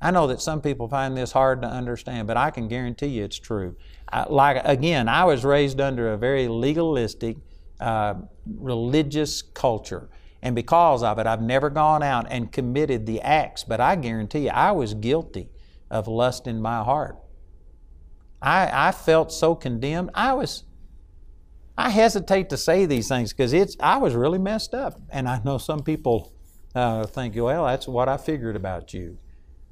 I 0.00 0.10
know 0.10 0.26
that 0.26 0.42
some 0.42 0.60
people 0.60 0.88
find 0.88 1.16
this 1.16 1.32
hard 1.32 1.62
to 1.62 1.68
understand, 1.68 2.28
but 2.28 2.36
I 2.36 2.50
can 2.50 2.68
guarantee 2.68 3.06
you 3.06 3.24
it's 3.24 3.38
true. 3.38 3.76
I, 4.12 4.26
like 4.28 4.60
again, 4.64 5.08
I 5.08 5.24
was 5.24 5.44
raised 5.44 5.80
under 5.80 6.12
a 6.12 6.18
very 6.18 6.48
legalistic, 6.48 7.38
uh, 7.80 8.14
religious 8.58 9.42
culture, 9.42 10.08
and 10.42 10.54
because 10.54 11.02
of 11.02 11.18
it, 11.18 11.26
I've 11.26 11.42
never 11.42 11.70
gone 11.70 12.02
out 12.02 12.26
and 12.30 12.52
committed 12.52 13.06
the 13.06 13.20
acts. 13.20 13.64
But 13.64 13.80
I 13.80 13.96
guarantee 13.96 14.44
you, 14.44 14.50
I 14.50 14.72
was 14.72 14.94
guilty 14.94 15.50
of 15.90 16.08
lust 16.08 16.46
in 16.46 16.60
my 16.60 16.82
heart. 16.82 17.16
I, 18.40 18.88
I 18.88 18.92
felt 18.92 19.32
so 19.32 19.54
condemned. 19.54 20.10
I 20.14 20.34
was. 20.34 20.64
I 21.78 21.90
hesitate 21.90 22.48
to 22.50 22.56
say 22.56 22.86
these 22.86 23.08
things 23.08 23.32
because 23.32 23.52
it's. 23.52 23.76
I 23.80 23.98
was 23.98 24.14
really 24.14 24.38
messed 24.38 24.74
up, 24.74 25.00
and 25.10 25.28
I 25.28 25.40
know 25.44 25.58
some 25.58 25.82
people 25.82 26.32
uh, 26.74 27.06
think, 27.06 27.34
well, 27.36 27.66
that's 27.66 27.88
what 27.88 28.08
I 28.08 28.16
figured 28.16 28.56
about 28.56 28.94
you. 28.94 29.18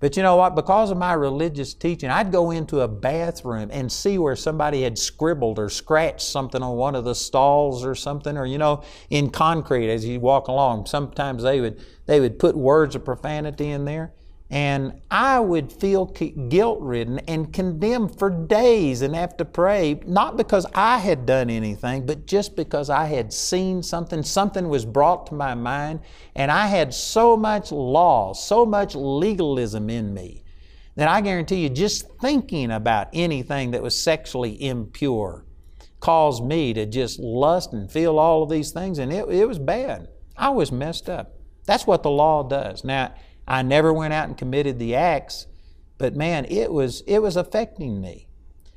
But 0.01 0.17
you 0.17 0.23
know 0.23 0.37
what? 0.37 0.55
Because 0.55 0.91
of 0.91 0.99
my 0.99 1.13
religious 1.13 1.73
teaching, 1.73 2.11
I'd 2.11 2.33
go 2.33 2.51
into 2.51 2.81
a 2.81 2.89
bathroom 2.89 3.71
and 3.73 3.91
see 3.91 4.19
where 4.19 4.37
somebody 4.37 4.83
had 4.83 4.99
scribbled 4.99 5.59
or 5.59 5.71
scratched 5.71 6.23
something 6.23 6.63
on 6.63 6.77
one 6.77 6.95
of 6.95 7.05
the 7.05 7.15
stalls 7.15 7.85
or 7.85 7.95
something, 7.95 8.37
or 8.37 8.45
you 8.45 8.59
know, 8.59 8.83
in 9.09 9.31
concrete 9.31 9.91
as 9.91 10.05
you 10.05 10.21
walk 10.21 10.49
along. 10.49 10.87
Sometimes 10.87 11.43
they 11.43 11.61
would 11.61 11.81
they 12.07 12.21
would 12.21 12.39
put 12.39 12.57
words 12.57 12.95
of 12.95 13.05
profanity 13.05 13.71
in 13.71 13.85
there. 13.85 14.13
And 14.51 15.01
I 15.11 15.41
would 15.41 15.73
feel 15.73 16.07
guilt 16.07 16.79
ridden 16.81 17.19
and 17.21 17.53
condemned 17.53 18.19
for 18.19 18.31
days 18.31 19.01
and 19.03 19.15
have 19.17 19.37
to 19.39 19.45
pray, 19.45 20.01
not 20.07 20.37
because 20.37 20.67
I 20.75 20.99
had 20.99 21.27
done 21.27 21.51
anything, 21.51 22.07
but 22.07 22.27
just 22.27 22.55
because 22.55 22.91
I 22.91 23.07
had 23.07 23.33
seen 23.33 23.83
something. 23.83 24.23
Something 24.23 24.69
was 24.69 24.85
brought 24.85 25.27
to 25.29 25.35
my 25.35 25.55
mind, 25.55 26.01
and 26.37 26.51
I 26.53 26.67
had 26.67 26.93
so 26.93 27.37
much 27.37 27.73
law, 27.73 28.35
so 28.35 28.67
much 28.67 28.95
legalism 28.95 29.89
in 29.89 30.13
me 30.13 30.45
that 30.97 31.09
I 31.09 31.21
guarantee 31.21 31.63
you, 31.63 31.69
just 31.71 32.07
thinking 32.21 32.71
about 32.71 33.09
anything 33.13 33.73
that 33.73 33.83
was 33.83 33.99
sexually 33.99 34.63
impure 34.63 35.45
caused 36.01 36.45
me 36.45 36.75
to 36.75 36.87
just 36.87 37.19
lust 37.19 37.73
and 37.73 37.91
feel 37.91 38.19
all 38.19 38.43
of 38.43 38.51
these 38.51 38.71
things, 38.71 38.99
and 38.99 39.13
it, 39.13 39.27
it 39.29 39.49
was 39.49 39.59
bad. 39.59 40.09
I 40.37 40.51
was 40.51 40.71
messed 40.71 41.09
up. 41.09 41.39
That's 41.65 41.87
what 41.87 42.03
the 42.03 42.11
law 42.11 42.43
does. 42.43 42.85
Now, 42.85 43.15
I 43.47 43.63
never 43.63 43.93
went 43.93 44.15
out 44.15 44.29
and 44.29 44.37
committed 44.37 44.79
the 44.79 44.95
acts, 44.95 45.47
but 45.99 46.17
man, 46.17 46.47
it 46.47 46.73
was 46.73 47.03
it 47.07 47.21
was 47.21 47.37
affecting 47.37 48.01
me. 48.01 48.29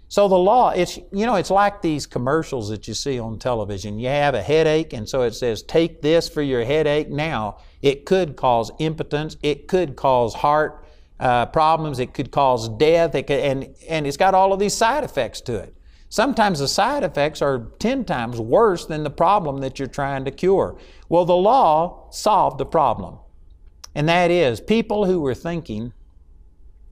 So 0.09 0.27
the 0.29 0.37
law, 0.37 0.69
it's 0.69 0.97
you 0.97 1.25
know, 1.25 1.35
it's 1.35 1.51
like 1.51 1.81
these 1.81 2.05
commercials 2.05 2.69
that 2.69 2.87
you 2.87 2.93
see 2.93 3.19
on 3.19 3.39
television. 3.39 3.99
You 3.99 4.07
have 4.07 4.35
a 4.35 4.41
headache, 4.41 4.93
and 4.93 5.07
so 5.07 5.23
it 5.23 5.35
says, 5.35 5.63
"Take 5.63 6.01
this 6.01 6.29
for 6.29 6.41
your 6.41 6.63
headache." 6.63 7.09
Now, 7.09 7.57
it 7.81 8.05
could 8.05 8.35
cause 8.35 8.71
impotence. 8.79 9.35
It 9.43 9.67
could 9.67 9.95
cause 9.95 10.33
heart 10.33 10.85
uh, 11.19 11.47
problems. 11.47 11.99
It 11.99 12.13
could 12.13 12.31
cause 12.31 12.69
death. 12.69 13.15
It 13.15 13.27
could, 13.27 13.39
and 13.39 13.75
and 13.89 14.07
it's 14.07 14.17
got 14.17 14.33
all 14.33 14.53
of 14.53 14.59
these 14.59 14.73
side 14.73 15.03
effects 15.03 15.41
to 15.41 15.55
it. 15.55 15.75
Sometimes 16.09 16.59
the 16.59 16.69
side 16.69 17.03
effects 17.03 17.41
are 17.41 17.67
ten 17.79 18.05
times 18.05 18.39
worse 18.39 18.85
than 18.85 19.03
the 19.03 19.09
problem 19.09 19.57
that 19.57 19.77
you're 19.77 19.89
trying 19.89 20.23
to 20.23 20.31
cure. 20.31 20.77
Well, 21.09 21.25
the 21.25 21.35
law 21.35 22.09
solved 22.11 22.59
the 22.59 22.65
problem. 22.65 23.19
And 23.97 24.07
that 24.09 24.29
is 24.29 24.61
people 24.61 25.05
who 25.05 25.19
were 25.19 25.33
thinking 25.33 25.91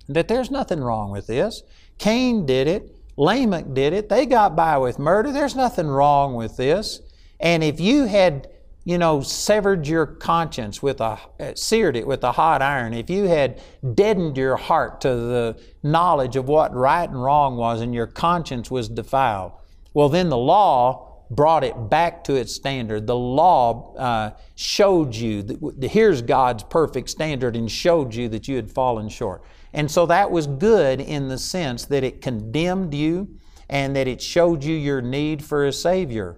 that 0.09 0.27
there's 0.27 0.49
nothing 0.49 0.81
wrong 0.81 1.11
with 1.11 1.27
this. 1.27 1.61
Cain 1.99 2.47
did 2.47 2.67
it, 2.67 2.95
Lamech 3.15 3.75
did 3.75 3.93
it, 3.93 4.09
they 4.09 4.25
got 4.25 4.55
by 4.55 4.79
with 4.79 4.97
murder, 4.97 5.31
there's 5.31 5.55
nothing 5.55 5.85
wrong 5.85 6.33
with 6.33 6.57
this. 6.57 7.01
And 7.39 7.63
if 7.63 7.79
you 7.79 8.05
had, 8.05 8.49
you 8.85 8.97
know, 8.97 9.21
severed 9.21 9.85
your 9.85 10.07
conscience 10.07 10.81
with 10.81 10.99
a, 10.99 11.19
uh, 11.39 11.53
seared 11.53 11.95
it 11.95 12.07
with 12.07 12.23
a 12.23 12.31
hot 12.31 12.63
iron, 12.63 12.91
if 12.91 13.07
you 13.07 13.25
had 13.25 13.61
deadened 13.93 14.35
your 14.35 14.55
heart 14.55 14.99
to 15.01 15.09
the 15.09 15.61
knowledge 15.83 16.35
of 16.35 16.47
what 16.47 16.73
right 16.73 17.07
and 17.07 17.21
wrong 17.21 17.55
was 17.55 17.81
and 17.81 17.93
your 17.93 18.07
conscience 18.07 18.71
was 18.71 18.89
defiled, 18.89 19.51
well, 19.93 20.09
then 20.09 20.29
the 20.29 20.37
law 20.37 21.04
brought 21.29 21.63
it 21.63 21.89
back 21.89 22.23
to 22.25 22.35
its 22.35 22.53
standard. 22.53 23.07
The 23.07 23.15
law 23.15 23.95
uh, 23.95 24.31
showed 24.55 25.15
you, 25.15 25.43
that, 25.43 25.89
here's 25.91 26.21
God's 26.21 26.63
perfect 26.63 27.09
standard, 27.09 27.55
and 27.55 27.69
showed 27.69 28.13
you 28.13 28.29
that 28.29 28.47
you 28.47 28.55
had 28.55 28.71
fallen 28.71 29.09
short. 29.09 29.43
And 29.73 29.89
so 29.89 30.05
that 30.05 30.31
was 30.31 30.47
good 30.47 31.01
in 31.01 31.27
the 31.27 31.37
sense 31.37 31.85
that 31.85 32.03
it 32.03 32.21
condemned 32.21 32.93
you 32.93 33.27
and 33.69 33.95
that 33.95 34.07
it 34.07 34.21
showed 34.21 34.63
you 34.63 34.75
your 34.75 35.01
need 35.01 35.43
for 35.43 35.65
a 35.65 35.73
Savior. 35.73 36.37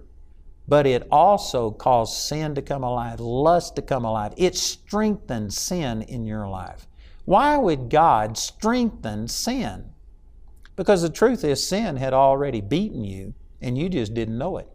But 0.66 0.86
it 0.86 1.06
also 1.10 1.70
caused 1.70 2.14
sin 2.14 2.54
to 2.54 2.62
come 2.62 2.82
alive, 2.82 3.20
lust 3.20 3.76
to 3.76 3.82
come 3.82 4.04
alive. 4.04 4.34
It 4.36 4.56
strengthened 4.56 5.52
sin 5.54 6.02
in 6.02 6.24
your 6.24 6.48
life. 6.48 6.86
Why 7.24 7.56
would 7.56 7.90
God 7.90 8.36
strengthen 8.36 9.28
sin? 9.28 9.84
Because 10.76 11.02
the 11.02 11.10
truth 11.10 11.44
is, 11.44 11.66
sin 11.66 11.96
had 11.96 12.14
already 12.14 12.60
beaten 12.60 13.04
you 13.04 13.34
and 13.60 13.76
you 13.76 13.88
just 13.88 14.14
didn't 14.14 14.38
know 14.38 14.58
it 14.58 14.68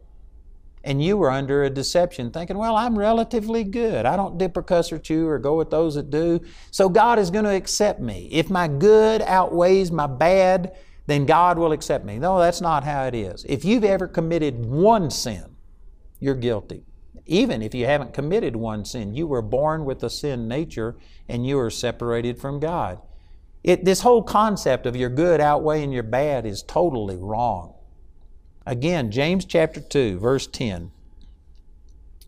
and 0.83 1.03
you 1.03 1.15
were 1.15 1.31
under 1.31 1.63
a 1.63 1.69
deception 1.69 2.31
thinking, 2.31 2.57
well, 2.57 2.75
I'm 2.75 2.97
relatively 2.97 3.63
good. 3.63 4.05
I 4.05 4.15
don't 4.15 4.37
dip 4.37 4.57
or 4.57 4.63
cuss 4.63 4.91
or 4.91 4.99
chew 4.99 5.27
or 5.27 5.39
go 5.39 5.55
with 5.55 5.69
those 5.69 5.95
that 5.95 6.09
do. 6.09 6.41
So 6.71 6.89
God 6.89 7.19
is 7.19 7.31
going 7.31 7.45
to 7.45 7.55
accept 7.55 8.01
me. 8.01 8.27
If 8.31 8.49
my 8.49 8.67
good 8.67 9.21
outweighs 9.21 9.91
my 9.91 10.07
bad, 10.07 10.75
then 11.07 11.25
God 11.25 11.57
will 11.57 11.71
accept 11.71 12.05
me. 12.05 12.19
No, 12.19 12.39
that's 12.39 12.61
not 12.61 12.83
how 12.83 13.05
it 13.05 13.15
is. 13.15 13.45
If 13.47 13.63
you've 13.63 13.83
ever 13.85 14.07
committed 14.07 14.65
one 14.65 15.09
sin, 15.09 15.55
you're 16.19 16.35
guilty. 16.35 16.83
Even 17.25 17.61
if 17.61 17.73
you 17.73 17.85
haven't 17.85 18.13
committed 18.13 18.55
one 18.55 18.83
sin, 18.83 19.13
you 19.13 19.25
were 19.25 19.41
born 19.41 19.85
with 19.85 20.03
a 20.03 20.09
sin 20.09 20.49
nature 20.49 20.97
and 21.29 21.47
you 21.47 21.57
are 21.59 21.69
separated 21.69 22.39
from 22.39 22.59
God. 22.59 22.99
It, 23.63 23.85
this 23.85 24.01
whole 24.01 24.23
concept 24.23 24.85
of 24.85 24.97
your 24.97 25.09
good 25.09 25.39
outweighing 25.39 25.93
your 25.93 26.03
bad 26.03 26.45
is 26.45 26.61
totally 26.61 27.15
wrong. 27.15 27.72
Again, 28.65 29.11
James 29.11 29.45
chapter 29.45 29.81
2, 29.81 30.19
verse 30.19 30.47
10 30.47 30.91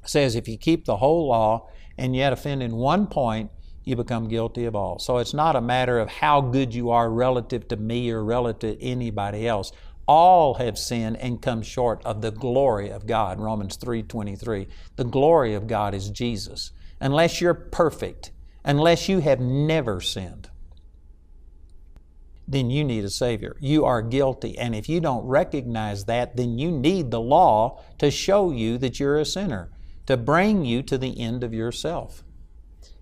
says, 0.03 0.35
If 0.35 0.47
you 0.47 0.57
keep 0.57 0.85
the 0.85 0.97
whole 0.97 1.27
law 1.27 1.69
and 1.97 2.15
yet 2.15 2.33
offend 2.33 2.61
in 2.61 2.75
one 2.75 3.07
point, 3.07 3.51
you 3.85 3.95
become 3.95 4.27
guilty 4.27 4.65
of 4.65 4.75
all. 4.75 4.99
So 4.99 5.17
it's 5.19 5.33
not 5.33 5.55
a 5.55 5.61
matter 5.61 5.99
of 5.99 6.09
how 6.09 6.41
good 6.41 6.73
you 6.73 6.89
are 6.89 7.09
relative 7.09 7.67
to 7.69 7.77
me 7.77 8.09
or 8.11 8.23
relative 8.23 8.79
to 8.79 8.83
anybody 8.83 9.47
else. 9.47 9.71
All 10.07 10.55
have 10.55 10.77
sinned 10.77 11.17
and 11.17 11.41
come 11.41 11.61
short 11.61 12.01
of 12.03 12.21
the 12.21 12.31
glory 12.31 12.89
of 12.89 13.07
God. 13.07 13.39
Romans 13.39 13.77
3:23. 13.77 14.67
The 14.97 15.03
glory 15.03 15.53
of 15.53 15.67
God 15.67 15.93
is 15.93 16.09
Jesus. 16.09 16.71
Unless 16.99 17.41
you're 17.41 17.53
perfect, 17.53 18.31
unless 18.63 19.07
you 19.07 19.19
have 19.19 19.39
never 19.39 20.01
sinned, 20.01 20.49
then 22.47 22.69
you 22.69 22.83
need 22.83 23.03
a 23.03 23.09
Savior. 23.09 23.55
You 23.59 23.85
are 23.85 24.01
guilty. 24.01 24.57
And 24.57 24.75
if 24.75 24.87
you 24.87 24.99
don't 24.99 25.25
recognize 25.25 26.05
that, 26.05 26.37
then 26.37 26.57
you 26.57 26.71
need 26.71 27.11
the 27.11 27.21
law 27.21 27.81
to 27.97 28.11
show 28.11 28.51
you 28.51 28.77
that 28.77 28.99
you're 28.99 29.17
a 29.17 29.25
sinner, 29.25 29.71
to 30.05 30.15
bring 30.17 30.65
you 30.65 30.83
to 30.83 30.97
the 30.97 31.19
end 31.19 31.43
of 31.43 31.53
yourself. 31.53 32.23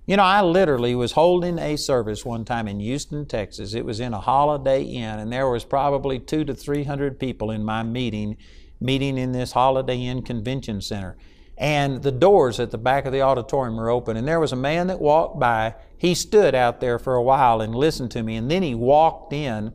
You 0.05 0.17
know, 0.17 0.23
I 0.23 0.41
literally 0.41 0.95
was 0.95 1.13
holding 1.13 1.57
a 1.57 1.77
service 1.77 2.25
one 2.25 2.43
time 2.43 2.67
in 2.67 2.79
Houston, 2.79 3.25
Texas. 3.25 3.73
It 3.73 3.85
was 3.85 4.00
in 4.00 4.13
a 4.13 4.19
Holiday 4.19 4.83
Inn, 4.83 5.19
and 5.19 5.31
there 5.31 5.50
was 5.50 5.63
probably 5.63 6.19
two 6.19 6.43
to 6.43 6.53
three 6.53 6.83
hundred 6.83 7.19
people 7.19 7.51
in 7.51 7.63
my 7.63 7.83
meeting, 7.83 8.35
meeting 8.81 9.17
in 9.17 9.31
this 9.31 9.53
Holiday 9.53 10.05
Inn 10.05 10.21
Convention 10.21 10.81
Center 10.81 11.15
and 11.57 12.01
the 12.01 12.12
doors 12.12 12.60
at 12.60 12.72
the 12.72 12.77
back 12.77 13.05
of 13.05 13.13
the 13.13 13.22
auditorium 13.22 13.77
were 13.77 13.89
open. 13.89 14.17
And 14.17 14.27
there 14.27 14.39
was 14.39 14.51
a 14.51 14.57
man 14.57 14.88
that 14.88 15.00
walked 15.00 15.39
by. 15.39 15.75
He 15.98 16.15
stood 16.15 16.55
out 16.55 16.79
there 16.81 16.98
for 17.00 17.15
a 17.15 17.24
while 17.24 17.62
and 17.62 17.75
listened 17.75 18.12
to 18.12 18.24
me, 18.24 18.36
and 18.36 18.50
then 18.50 18.63
he 18.63 18.75
walked 18.75 19.33
in 19.33 19.74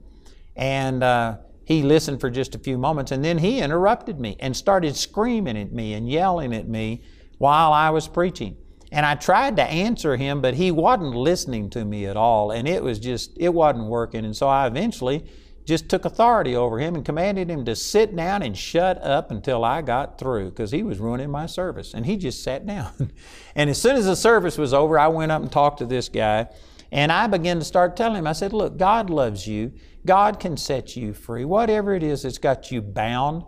and 0.57 1.05
uh, 1.05 1.39
he 1.65 1.83
listened 1.83 2.21
for 2.21 2.31
just 2.31 2.55
a 2.55 2.59
few 2.59 2.79
moments, 2.79 3.13
and 3.13 3.25
then 3.25 3.39
he 3.39 3.61
interrupted 3.61 4.19
me 4.19 4.37
and 4.41 4.57
started 4.57 4.97
screaming 4.97 5.57
at 5.57 5.71
me 5.71 5.93
and 5.93 6.11
yelling 6.11 6.55
at 6.55 6.67
me 6.67 7.03
while 7.37 7.73
I 7.73 7.91
was 7.91 8.09
preaching. 8.09 8.57
And 8.91 9.05
I 9.05 9.15
tried 9.15 9.57
to 9.57 9.63
answer 9.63 10.17
him, 10.17 10.41
but 10.41 10.55
he 10.55 10.71
wasn't 10.71 11.15
listening 11.15 11.69
to 11.71 11.85
me 11.85 12.07
at 12.07 12.17
all, 12.17 12.51
and 12.51 12.67
it 12.67 12.83
was 12.83 12.99
just, 12.99 13.33
it 13.37 13.51
wasn't 13.51 13.87
working. 13.87 14.25
And 14.25 14.37
so 14.37 14.49
I 14.49 14.67
eventually 14.67 15.27
just 15.69 15.91
took 15.91 16.07
authority 16.07 16.57
over 16.57 16.79
him 16.79 16.95
and 16.95 17.05
commanded 17.05 17.51
him 17.51 17.67
to 17.67 17.77
sit 17.77 18.17
down 18.17 18.43
and 18.43 18.57
shut 18.57 18.97
up 19.03 19.31
until 19.31 19.67
I 19.67 19.83
got 19.83 20.17
through 20.19 20.49
because 20.49 20.71
he 20.71 20.83
was 20.83 20.99
ruining 20.99 21.31
my 21.31 21.45
service. 21.45 21.93
And 21.93 22.07
he 22.07 22.17
just 22.17 22.43
sat 22.43 22.67
down. 22.67 23.13
and 23.55 23.69
as 23.69 23.79
soon 23.79 23.97
as 23.97 24.07
the 24.07 24.17
service 24.17 24.57
was 24.57 24.73
over, 24.73 24.99
I 24.99 25.09
went 25.09 25.31
up 25.31 25.43
and 25.43 25.53
talked 25.53 25.81
to 25.81 25.87
this 25.87 26.09
guy. 26.09 26.47
And 26.91 27.13
I 27.13 27.27
began 27.27 27.59
to 27.59 27.67
start 27.67 27.99
telling 27.99 28.17
him, 28.17 28.27
I 28.27 28.33
said, 28.33 28.55
Look, 28.55 28.79
God 28.79 29.11
loves 29.11 29.47
you. 29.47 29.75
God 30.07 30.41
can 30.41 30.57
set 30.57 30.97
you 30.97 31.13
free. 31.13 31.45
Whatever 31.45 31.95
it 31.95 32.03
is 32.03 32.23
that's 32.23 32.39
got 32.39 32.71
you 32.73 32.81
bound, 32.81 33.45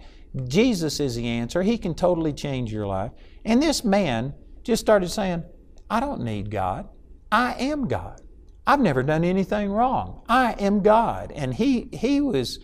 Jesus 0.46 1.00
is 1.00 1.16
the 1.16 1.26
answer. 1.26 1.62
He 1.62 1.78
can 1.78 1.94
totally 1.94 2.34
change 2.34 2.70
your 2.70 2.86
life. 2.86 3.12
And 3.46 3.62
this 3.62 3.82
man 3.82 4.34
just 4.62 4.82
started 4.82 5.08
saying, 5.08 5.44
I 5.88 6.00
don't 6.00 6.20
need 6.20 6.50
God. 6.50 6.86
I 7.32 7.54
am 7.54 7.88
God. 7.88 8.20
I've 8.70 8.78
never 8.78 9.02
done 9.02 9.24
anything 9.24 9.72
wrong. 9.72 10.22
I 10.28 10.52
am 10.52 10.80
God. 10.82 11.32
And 11.34 11.52
he, 11.54 11.88
he 11.92 12.20
was, 12.20 12.60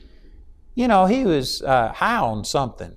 you 0.76 0.86
know, 0.86 1.06
he 1.06 1.24
was 1.24 1.62
uh, 1.62 1.92
high 1.94 2.18
on 2.18 2.44
something. 2.44 2.96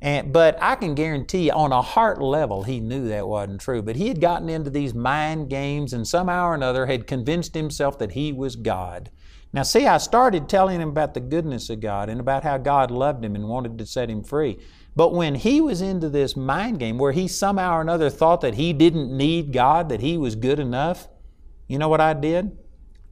And, 0.00 0.32
but 0.32 0.56
I 0.62 0.76
can 0.76 0.94
guarantee 0.94 1.46
you, 1.46 1.52
on 1.52 1.72
a 1.72 1.82
heart 1.82 2.22
level, 2.22 2.62
he 2.62 2.78
knew 2.78 3.08
that 3.08 3.26
wasn't 3.26 3.60
true. 3.60 3.82
But 3.82 3.96
he 3.96 4.06
had 4.06 4.20
gotten 4.20 4.48
into 4.48 4.70
these 4.70 4.94
mind 4.94 5.50
games 5.50 5.92
and 5.92 6.06
somehow 6.06 6.46
or 6.46 6.54
another 6.54 6.86
had 6.86 7.08
convinced 7.08 7.54
himself 7.54 7.98
that 7.98 8.12
he 8.12 8.32
was 8.32 8.54
God. 8.54 9.10
Now, 9.52 9.64
see, 9.64 9.88
I 9.88 9.98
started 9.98 10.48
telling 10.48 10.80
him 10.80 10.90
about 10.90 11.14
the 11.14 11.20
goodness 11.20 11.68
of 11.70 11.80
God 11.80 12.08
and 12.08 12.20
about 12.20 12.44
how 12.44 12.56
God 12.56 12.92
loved 12.92 13.24
him 13.24 13.34
and 13.34 13.48
wanted 13.48 13.78
to 13.78 13.86
set 13.86 14.08
him 14.08 14.22
free. 14.22 14.60
But 14.94 15.12
when 15.12 15.34
he 15.34 15.60
was 15.60 15.80
into 15.82 16.08
this 16.08 16.36
mind 16.36 16.78
game 16.78 16.98
where 16.98 17.10
he 17.10 17.26
somehow 17.26 17.78
or 17.78 17.80
another 17.80 18.10
thought 18.10 18.42
that 18.42 18.54
he 18.54 18.72
didn't 18.72 19.10
need 19.10 19.52
God, 19.52 19.88
that 19.88 20.02
he 20.02 20.16
was 20.16 20.36
good 20.36 20.60
enough, 20.60 21.08
you 21.68 21.78
know 21.78 21.88
what 21.88 22.00
I 22.00 22.14
did? 22.14 22.58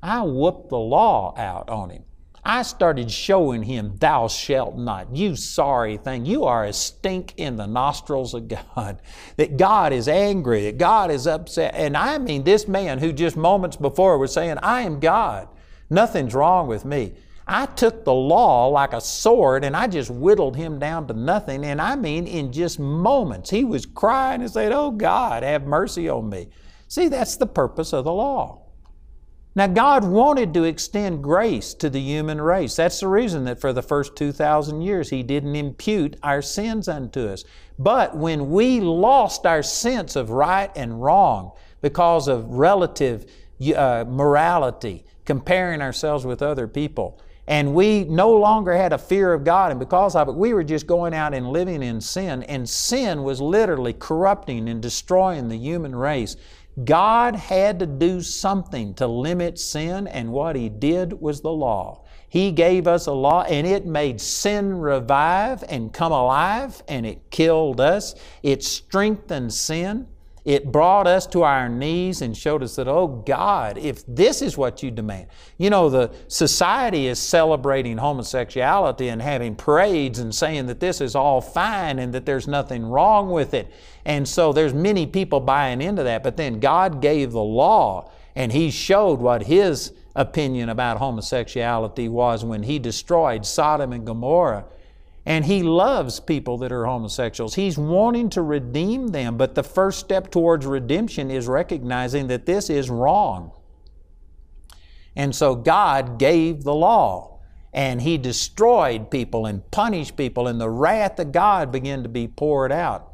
I 0.03 0.23
whooped 0.23 0.71
the 0.71 0.79
law 0.79 1.35
out 1.37 1.69
on 1.71 1.91
him. 1.91 2.05
I 2.45 2.63
started 2.63 3.11
showing 3.11 3.65
him, 3.65 3.97
Thou 3.99 4.29
shalt 4.29 4.77
not, 4.77 5.15
you 5.17 5.35
sorry 5.35 5.97
thing. 5.97 6.25
You 6.25 6.45
are 6.45 6.65
a 6.65 6.73
stink 6.73 7.35
in 7.37 7.57
the 7.57 7.67
nostrils 7.67 8.35
of 8.35 8.49
God. 8.49 9.03
That 9.37 9.57
God 9.57 9.93
is 9.93 10.09
angry, 10.09 10.65
that 10.65 10.79
God 10.79 11.11
is 11.11 11.27
upset. 11.27 11.75
And 11.75 11.97
I 11.97 12.19
mean, 12.19 12.45
this 12.45 12.69
man 12.69 12.99
who 12.99 13.13
just 13.13 13.37
moments 13.37 13.77
before 13.77 14.17
was 14.17 14.33
saying, 14.33 14.59
I 14.63 14.83
am 14.83 15.01
God, 15.01 15.49
nothing's 15.91 16.35
wrong 16.35 16.69
with 16.69 16.85
me. 16.85 17.15
I 17.49 17.67
took 17.67 18.05
the 18.05 18.15
law 18.15 18.69
like 18.69 18.93
a 18.93 19.01
sword 19.01 19.65
and 19.65 19.77
I 19.77 19.89
just 19.89 20.11
whittled 20.11 20.57
him 20.57 20.79
down 20.79 21.07
to 21.09 21.15
nothing. 21.15 21.65
And 21.65 21.81
I 21.81 21.97
mean, 21.97 22.27
in 22.27 22.53
just 22.53 22.79
moments, 22.79 23.51
he 23.51 23.65
was 23.65 23.87
crying 23.87 24.41
and 24.41 24.51
saying, 24.51 24.73
Oh 24.73 24.91
God, 24.91 25.43
have 25.43 25.65
mercy 25.65 26.09
on 26.09 26.29
me. 26.29 26.49
See, 26.89 27.09
that's 27.09 27.37
the 27.37 27.47
purpose 27.47 27.93
of 27.93 28.05
the 28.05 28.13
law. 28.13 28.63
Now, 29.57 29.67
God 29.67 30.05
wanted 30.05 30.53
to 30.53 30.65
extend 30.65 31.23
grace 31.23 31.73
to 31.75 31.89
the 31.89 31.99
human 31.99 32.43
race. 32.43 32.77
That's 32.77 33.01
the 33.01 33.09
reason 33.09 33.45
that 33.45 33.59
for 33.59 33.73
the 33.73 33.83
first 33.83 34.15
2,000 34.15 34.83
years 34.83 35.09
He 35.09 35.23
didn't 35.23 35.57
impute 35.57 36.17
our 36.23 36.43
sins 36.43 36.89
unto 36.89 37.27
us. 37.27 37.43
But 37.79 38.15
when 38.15 38.51
we 38.51 38.81
lost 38.81 39.47
our 39.47 39.63
sense 39.63 40.15
of 40.15 40.29
right 40.29 40.71
and 40.77 41.03
wrong 41.03 41.53
because 41.81 42.29
of 42.29 42.51
relative 42.51 43.31
uh, 43.75 44.05
morality, 44.07 45.07
comparing 45.25 45.81
ourselves 45.81 46.27
with 46.27 46.43
other 46.43 46.69
people, 46.69 47.19
and 47.49 47.75
we 47.75 48.05
no 48.05 48.33
longer 48.33 48.77
had 48.77 48.93
a 48.93 48.99
fear 48.99 49.33
of 49.33 49.45
God, 49.45 49.71
and 49.71 49.81
because 49.81 50.17
of 50.17 50.29
it, 50.29 50.35
we 50.35 50.53
were 50.53 50.65
just 50.65 50.87
going 50.87 51.15
out 51.15 51.33
and 51.33 51.49
living 51.49 51.83
in 51.83 52.01
sin, 52.01 52.43
and 52.43 52.69
sin 52.69 53.23
was 53.23 53.41
literally 53.41 53.93
corrupting 53.95 54.69
and 54.69 54.83
destroying 54.83 55.49
the 55.49 55.57
human 55.57 55.95
race. 55.95 56.37
God 56.85 57.37
had 57.37 57.79
to 57.79 57.87
do 57.87 58.21
something 58.21 58.93
to 58.95 59.07
limit 59.07 59.59
sin, 59.59 60.07
and 60.07 60.31
what 60.33 60.57
He 60.57 60.69
did 60.69 61.21
was 61.21 61.41
the 61.41 61.53
law. 61.53 62.05
He 62.29 62.53
gave 62.53 62.87
us 62.87 63.07
a 63.07 63.13
law, 63.13 63.43
and 63.45 63.67
it 63.67 63.87
made 63.87 64.21
sin 64.21 64.79
revive 64.79 65.65
and 65.69 65.93
come 65.93 66.13
alive, 66.13 66.83
and 66.87 67.07
it 67.07 67.31
killed 67.31 67.81
us. 67.81 68.15
It 68.43 68.63
strengthened 68.63 69.55
sin. 69.55 70.07
It 70.47 70.71
brought 70.71 71.09
us 71.09 71.27
to 71.27 71.43
our 71.43 71.69
knees 71.69 72.23
and 72.23 72.37
showed 72.37 72.63
us 72.63 72.77
that, 72.77 72.87
oh 72.87 73.09
God, 73.27 73.77
if 73.79 74.05
this 74.07 74.41
is 74.41 74.57
what 74.57 74.81
you 74.81 74.93
demand. 74.93 75.27
You 75.59 75.71
know, 75.71 75.91
the 75.91 76.13
society 76.29 77.09
is 77.09 77.19
celebrating 77.19 77.99
homosexuality 77.99 79.09
and 79.09 79.21
having 79.21 79.57
parades 79.57 80.21
and 80.21 80.33
saying 80.33 80.67
that 80.67 80.79
this 80.79 81.01
is 81.01 81.17
all 81.17 81.41
fine 81.41 81.99
and 81.99 82.15
that 82.15 82.27
there's 82.27 82.47
nothing 82.47 82.87
wrong 82.87 83.29
with 83.33 83.55
it. 83.55 83.73
And 84.05 84.29
so 84.29 84.53
there's 84.53 84.73
many 84.73 85.05
people 85.05 85.41
buying 85.41 85.83
into 85.83 86.05
that. 86.05 86.23
But 86.23 86.37
then 86.37 86.61
God 86.61 87.03
gave 87.03 87.33
the 87.33 87.43
law 87.43 88.13
and 88.37 88.53
He 88.53 88.71
showed 88.71 89.19
what 89.19 89.43
His 89.43 89.95
opinion 90.15 90.69
about 90.69 90.99
homosexuality 90.99 92.09
was 92.09 92.45
when 92.45 92.63
He 92.63 92.79
destroyed 92.79 93.45
Sodom 93.45 93.93
and 93.93 94.07
Gomorrah 94.07 94.65
and 95.27 95.45
he 95.45 95.65
loves 95.65 96.21
people 96.21 96.57
that 96.59 96.71
are 96.71 96.87
homosexuals. 96.87 97.57
He's 97.57 97.77
wanting 97.77 98.31
to 98.31 98.43
redeem 98.43 99.09
them, 99.09 99.37
but 99.37 99.57
the 99.57 99.65
first 99.65 99.99
step 99.99 100.31
towards 100.31 100.65
redemption 100.65 101.33
is 101.33 101.49
recognizing 101.49 102.29
that 102.29 102.47
this 102.47 102.71
is 102.71 102.89
wrong. 102.89 103.51
And 105.17 105.35
so 105.35 105.57
God 105.57 106.21
gave 106.21 106.63
the 106.63 106.75
law, 106.75 107.41
and 107.73 108.01
He 108.03 108.19
destroyed 108.19 109.11
people 109.11 109.47
and 109.47 109.69
punished 109.73 110.17
people, 110.17 110.47
and 110.47 110.61
the 110.61 110.71
wrath 110.71 111.19
of 111.19 111.33
God 111.33 111.73
began 111.73 112.05
to 112.05 112.09
be 112.09 112.29
poured 112.29 112.71
out. 112.71 113.13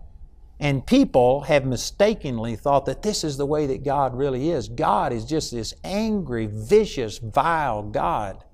And 0.60 0.86
people 0.86 1.42
have 1.42 1.64
mistakenly 1.64 2.56
thought 2.56 2.84
that 2.86 3.02
this 3.02 3.24
is 3.24 3.36
the 3.36 3.46
way 3.46 3.66
that 3.66 3.84
God 3.84 4.14
really 4.14 4.50
is. 4.50 4.68
God 4.68 5.12
is 5.12 5.24
just 5.24 5.50
this 5.50 5.72
angry, 5.82 6.46
vicious, 6.46 7.18
vile 7.18 7.82
God. 7.82 8.44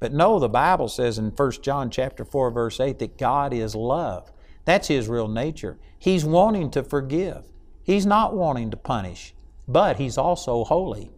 But 0.00 0.14
no, 0.14 0.38
the 0.38 0.48
Bible 0.48 0.88
says 0.88 1.18
in 1.18 1.30
1 1.30 1.50
John 1.62 1.90
chapter 1.90 2.24
4 2.24 2.50
verse 2.50 2.80
8 2.80 2.98
that 2.98 3.18
God 3.18 3.52
is 3.52 3.74
love. 3.74 4.32
That's 4.64 4.88
his 4.88 5.08
real 5.08 5.28
nature. 5.28 5.78
He's 5.98 6.24
wanting 6.24 6.70
to 6.72 6.82
forgive. 6.82 7.44
He's 7.82 8.06
not 8.06 8.34
wanting 8.34 8.70
to 8.70 8.76
punish, 8.76 9.34
but 9.68 9.98
he's 9.98 10.18
also 10.18 10.64
holy. 10.64 11.10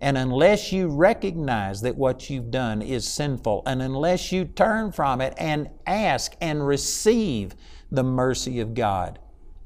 And 0.00 0.18
unless 0.18 0.72
you 0.72 0.88
recognize 0.88 1.80
that 1.80 1.96
what 1.96 2.28
you've 2.28 2.50
done 2.50 2.82
is 2.82 3.08
sinful, 3.08 3.62
and 3.64 3.80
unless 3.80 4.30
you 4.30 4.44
turn 4.44 4.92
from 4.92 5.22
it 5.22 5.32
and 5.38 5.70
ask 5.86 6.36
and 6.40 6.66
receive 6.66 7.54
the 7.90 8.04
mercy 8.04 8.60
of 8.60 8.74
God, 8.74 9.18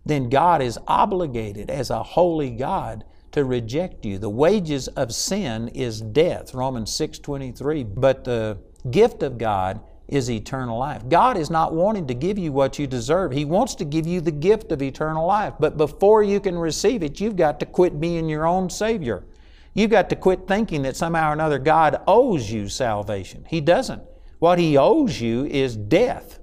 then 0.04 0.28
God 0.28 0.62
is 0.62 0.78
obligated 0.86 1.68
as 1.68 1.90
a 1.90 2.02
holy 2.02 2.50
God 2.50 3.04
to 3.32 3.44
reject 3.44 4.04
you. 4.04 4.18
The 4.18 4.30
wages 4.30 4.88
of 4.88 5.14
sin 5.14 5.68
is 5.68 6.00
death, 6.00 6.54
Romans 6.54 6.90
6:23, 6.90 7.84
but 7.84 8.24
the 8.24 8.58
gift 8.90 9.22
of 9.22 9.38
God 9.38 9.80
is 10.08 10.28
eternal 10.28 10.78
life. 10.78 11.08
God 11.08 11.36
is 11.36 11.50
not 11.50 11.72
wanting 11.72 12.08
to 12.08 12.14
give 12.14 12.36
you 12.36 12.50
what 12.50 12.78
you 12.78 12.86
deserve. 12.88 13.30
He 13.30 13.44
wants 13.44 13.76
to 13.76 13.84
give 13.84 14.06
you 14.06 14.20
the 14.20 14.32
gift 14.32 14.72
of 14.72 14.82
eternal 14.82 15.24
life. 15.24 15.54
But 15.60 15.76
before 15.76 16.24
you 16.24 16.40
can 16.40 16.58
receive 16.58 17.04
it, 17.04 17.20
you've 17.20 17.36
got 17.36 17.60
to 17.60 17.66
quit 17.66 18.00
being 18.00 18.28
your 18.28 18.44
own 18.44 18.68
Savior. 18.70 19.24
You've 19.72 19.92
got 19.92 20.10
to 20.10 20.16
quit 20.16 20.48
thinking 20.48 20.82
that 20.82 20.96
somehow 20.96 21.30
or 21.30 21.32
another 21.32 21.60
God 21.60 22.00
owes 22.08 22.50
you 22.50 22.68
salvation. 22.68 23.44
He 23.48 23.60
doesn't. 23.60 24.02
What 24.40 24.58
He 24.58 24.76
owes 24.76 25.20
you 25.20 25.44
is 25.44 25.76
death. 25.76 26.40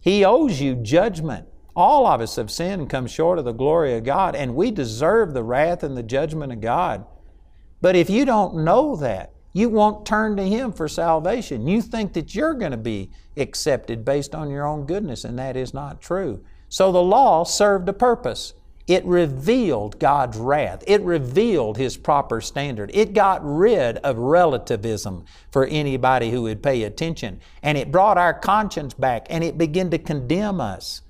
He 0.00 0.24
owes 0.24 0.60
you 0.60 0.74
judgment. 0.74 1.46
All 1.76 2.06
of 2.06 2.20
us 2.20 2.36
have 2.36 2.50
sinned 2.50 2.82
and 2.82 2.90
come 2.90 3.06
short 3.06 3.38
of 3.38 3.44
the 3.44 3.52
glory 3.52 3.96
of 3.96 4.04
God, 4.04 4.36
and 4.36 4.54
we 4.54 4.70
deserve 4.70 5.34
the 5.34 5.42
wrath 5.42 5.82
and 5.82 5.96
the 5.96 6.02
judgment 6.02 6.52
of 6.52 6.60
God. 6.60 7.04
But 7.80 7.96
if 7.96 8.08
you 8.08 8.24
don't 8.24 8.64
know 8.64 8.96
that, 8.96 9.32
you 9.52 9.68
won't 9.68 10.06
turn 10.06 10.36
to 10.36 10.42
Him 10.42 10.72
for 10.72 10.88
salvation. 10.88 11.66
You 11.66 11.80
think 11.82 12.12
that 12.14 12.34
you're 12.34 12.54
going 12.54 12.72
to 12.72 12.76
be 12.76 13.10
accepted 13.36 14.04
based 14.04 14.34
on 14.34 14.50
your 14.50 14.66
own 14.66 14.86
goodness, 14.86 15.24
and 15.24 15.38
that 15.38 15.56
is 15.56 15.72
not 15.72 16.00
true. 16.00 16.44
So 16.68 16.90
the 16.90 17.02
law 17.02 17.44
served 17.44 17.88
a 17.88 17.92
purpose. 17.92 18.54
It 18.86 19.04
revealed 19.04 19.98
God's 19.98 20.36
wrath. 20.36 20.84
It 20.86 21.00
revealed 21.02 21.76
His 21.76 21.96
proper 21.96 22.40
standard. 22.40 22.90
It 22.92 23.14
got 23.14 23.40
rid 23.42 23.98
of 23.98 24.18
relativism 24.18 25.24
for 25.50 25.66
anybody 25.66 26.30
who 26.30 26.42
would 26.42 26.62
pay 26.62 26.82
attention. 26.82 27.40
And 27.62 27.78
it 27.78 27.90
brought 27.90 28.18
our 28.18 28.34
conscience 28.34 28.92
back 28.92 29.26
and 29.30 29.42
it 29.42 29.56
began 29.56 29.90
to 29.90 29.98
condemn 29.98 30.60
us. 30.60 31.00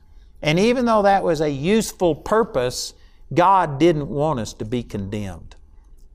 And 0.44 0.60
even 0.60 0.84
though 0.84 1.00
that 1.02 1.24
was 1.24 1.40
a 1.40 1.50
useful 1.50 2.14
purpose, 2.14 2.92
God 3.32 3.80
didn't 3.80 4.08
want 4.08 4.38
us 4.38 4.52
to 4.54 4.66
be 4.66 4.82
condemned. 4.82 5.56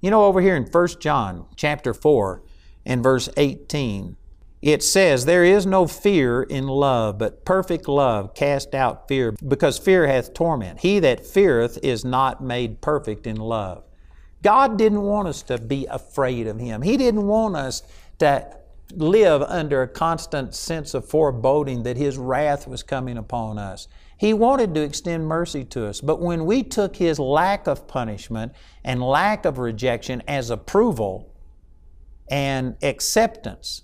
You 0.01 0.11
know, 0.11 0.25
over 0.25 0.39
here 0.39 0.55
in 0.55 0.65
1 0.65 0.87
John 0.99 1.47
chapter 1.55 1.95
4 1.95 2.43
and 2.85 3.01
verse 3.01 3.27
18, 3.37 4.17
it 4.61 4.83
says, 4.83 5.25
There 5.25 5.43
is 5.43 5.65
no 5.65 5.87
fear 5.87 6.43
in 6.43 6.67
love, 6.67 7.17
but 7.17 7.43
perfect 7.43 7.87
love 7.87 8.35
cast 8.35 8.75
out 8.75 9.07
fear, 9.07 9.31
because 9.31 9.79
fear 9.79 10.05
hath 10.05 10.35
torment. 10.35 10.81
He 10.81 10.99
that 10.99 11.25
feareth 11.25 11.79
is 11.81 12.05
not 12.05 12.43
made 12.43 12.81
perfect 12.81 13.25
in 13.25 13.37
love. 13.37 13.83
God 14.43 14.77
didn't 14.77 15.01
want 15.01 15.27
us 15.27 15.41
to 15.43 15.57
be 15.57 15.87
afraid 15.87 16.45
of 16.45 16.59
Him. 16.59 16.83
He 16.83 16.97
didn't 16.97 17.25
want 17.25 17.55
us 17.55 17.81
to 18.19 18.57
live 18.95 19.41
under 19.41 19.81
a 19.81 19.87
constant 19.87 20.53
sense 20.53 20.93
of 20.93 21.09
foreboding 21.09 21.81
that 21.83 21.97
His 21.97 22.17
wrath 22.19 22.67
was 22.67 22.83
coming 22.83 23.17
upon 23.17 23.57
us. 23.57 23.87
He 24.19 24.33
wanted 24.33 24.75
to 24.75 24.81
extend 24.81 25.27
mercy 25.27 25.63
to 25.63 25.87
us, 25.87 26.01
but 26.01 26.19
when 26.19 26.45
we 26.45 26.61
took 26.61 26.97
His 26.97 27.19
lack 27.19 27.67
of 27.67 27.87
punishment 27.87 28.51
and 28.83 29.01
lack 29.01 29.45
of 29.45 29.57
rejection 29.57 30.21
as 30.27 30.49
approval 30.49 31.33
and 32.29 32.75
acceptance, 32.83 33.83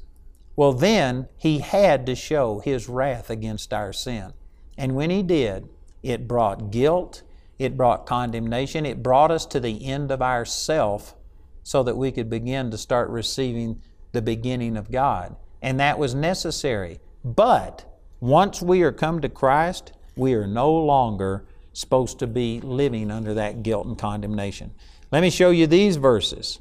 well, 0.58 0.74
then 0.74 1.30
He 1.38 1.60
had 1.60 2.06
to 2.08 2.16
show 2.16 2.60
His 2.60 2.90
wrath 2.90 3.30
against 3.30 3.72
our 3.72 3.94
sin. 3.94 4.34
And 4.78 4.94
when 4.94 5.10
He 5.10 5.24
did, 5.24 5.70
it 6.04 6.28
brought 6.28 6.70
guilt, 6.70 7.24
it 7.58 7.78
brought 7.78 8.06
condemnation, 8.06 8.86
it 8.86 9.02
brought 9.02 9.32
us 9.32 9.46
to 9.46 9.62
the 9.62 9.86
end 9.86 10.12
of 10.12 10.22
ourself 10.22 11.16
so 11.64 11.82
that 11.84 11.96
we 11.96 12.12
could 12.12 12.30
begin 12.30 12.72
to 12.72 12.78
start 12.78 13.10
receiving 13.10 13.82
the 14.12 14.22
beginning 14.22 14.76
of 14.76 14.92
God. 14.92 15.38
And 15.62 15.80
that 15.80 15.98
was 15.98 16.14
necessary. 16.14 17.00
But 17.24 17.86
once 18.20 18.62
we 18.62 18.82
are 18.82 18.92
come 18.92 19.22
to 19.22 19.30
Christ, 19.30 19.94
we 20.16 20.34
are 20.34 20.48
no 20.48 20.74
longer 20.74 21.46
supposed 21.74 22.20
to 22.20 22.28
be 22.28 22.62
living 22.62 23.12
under 23.12 23.34
that 23.34 23.64
guilt 23.64 23.86
and 23.86 23.98
condemnation. 23.98 24.74
Let 25.12 25.22
me 25.22 25.30
show 25.30 25.50
you 25.52 25.68
these 25.68 25.98
verses. 25.98 26.60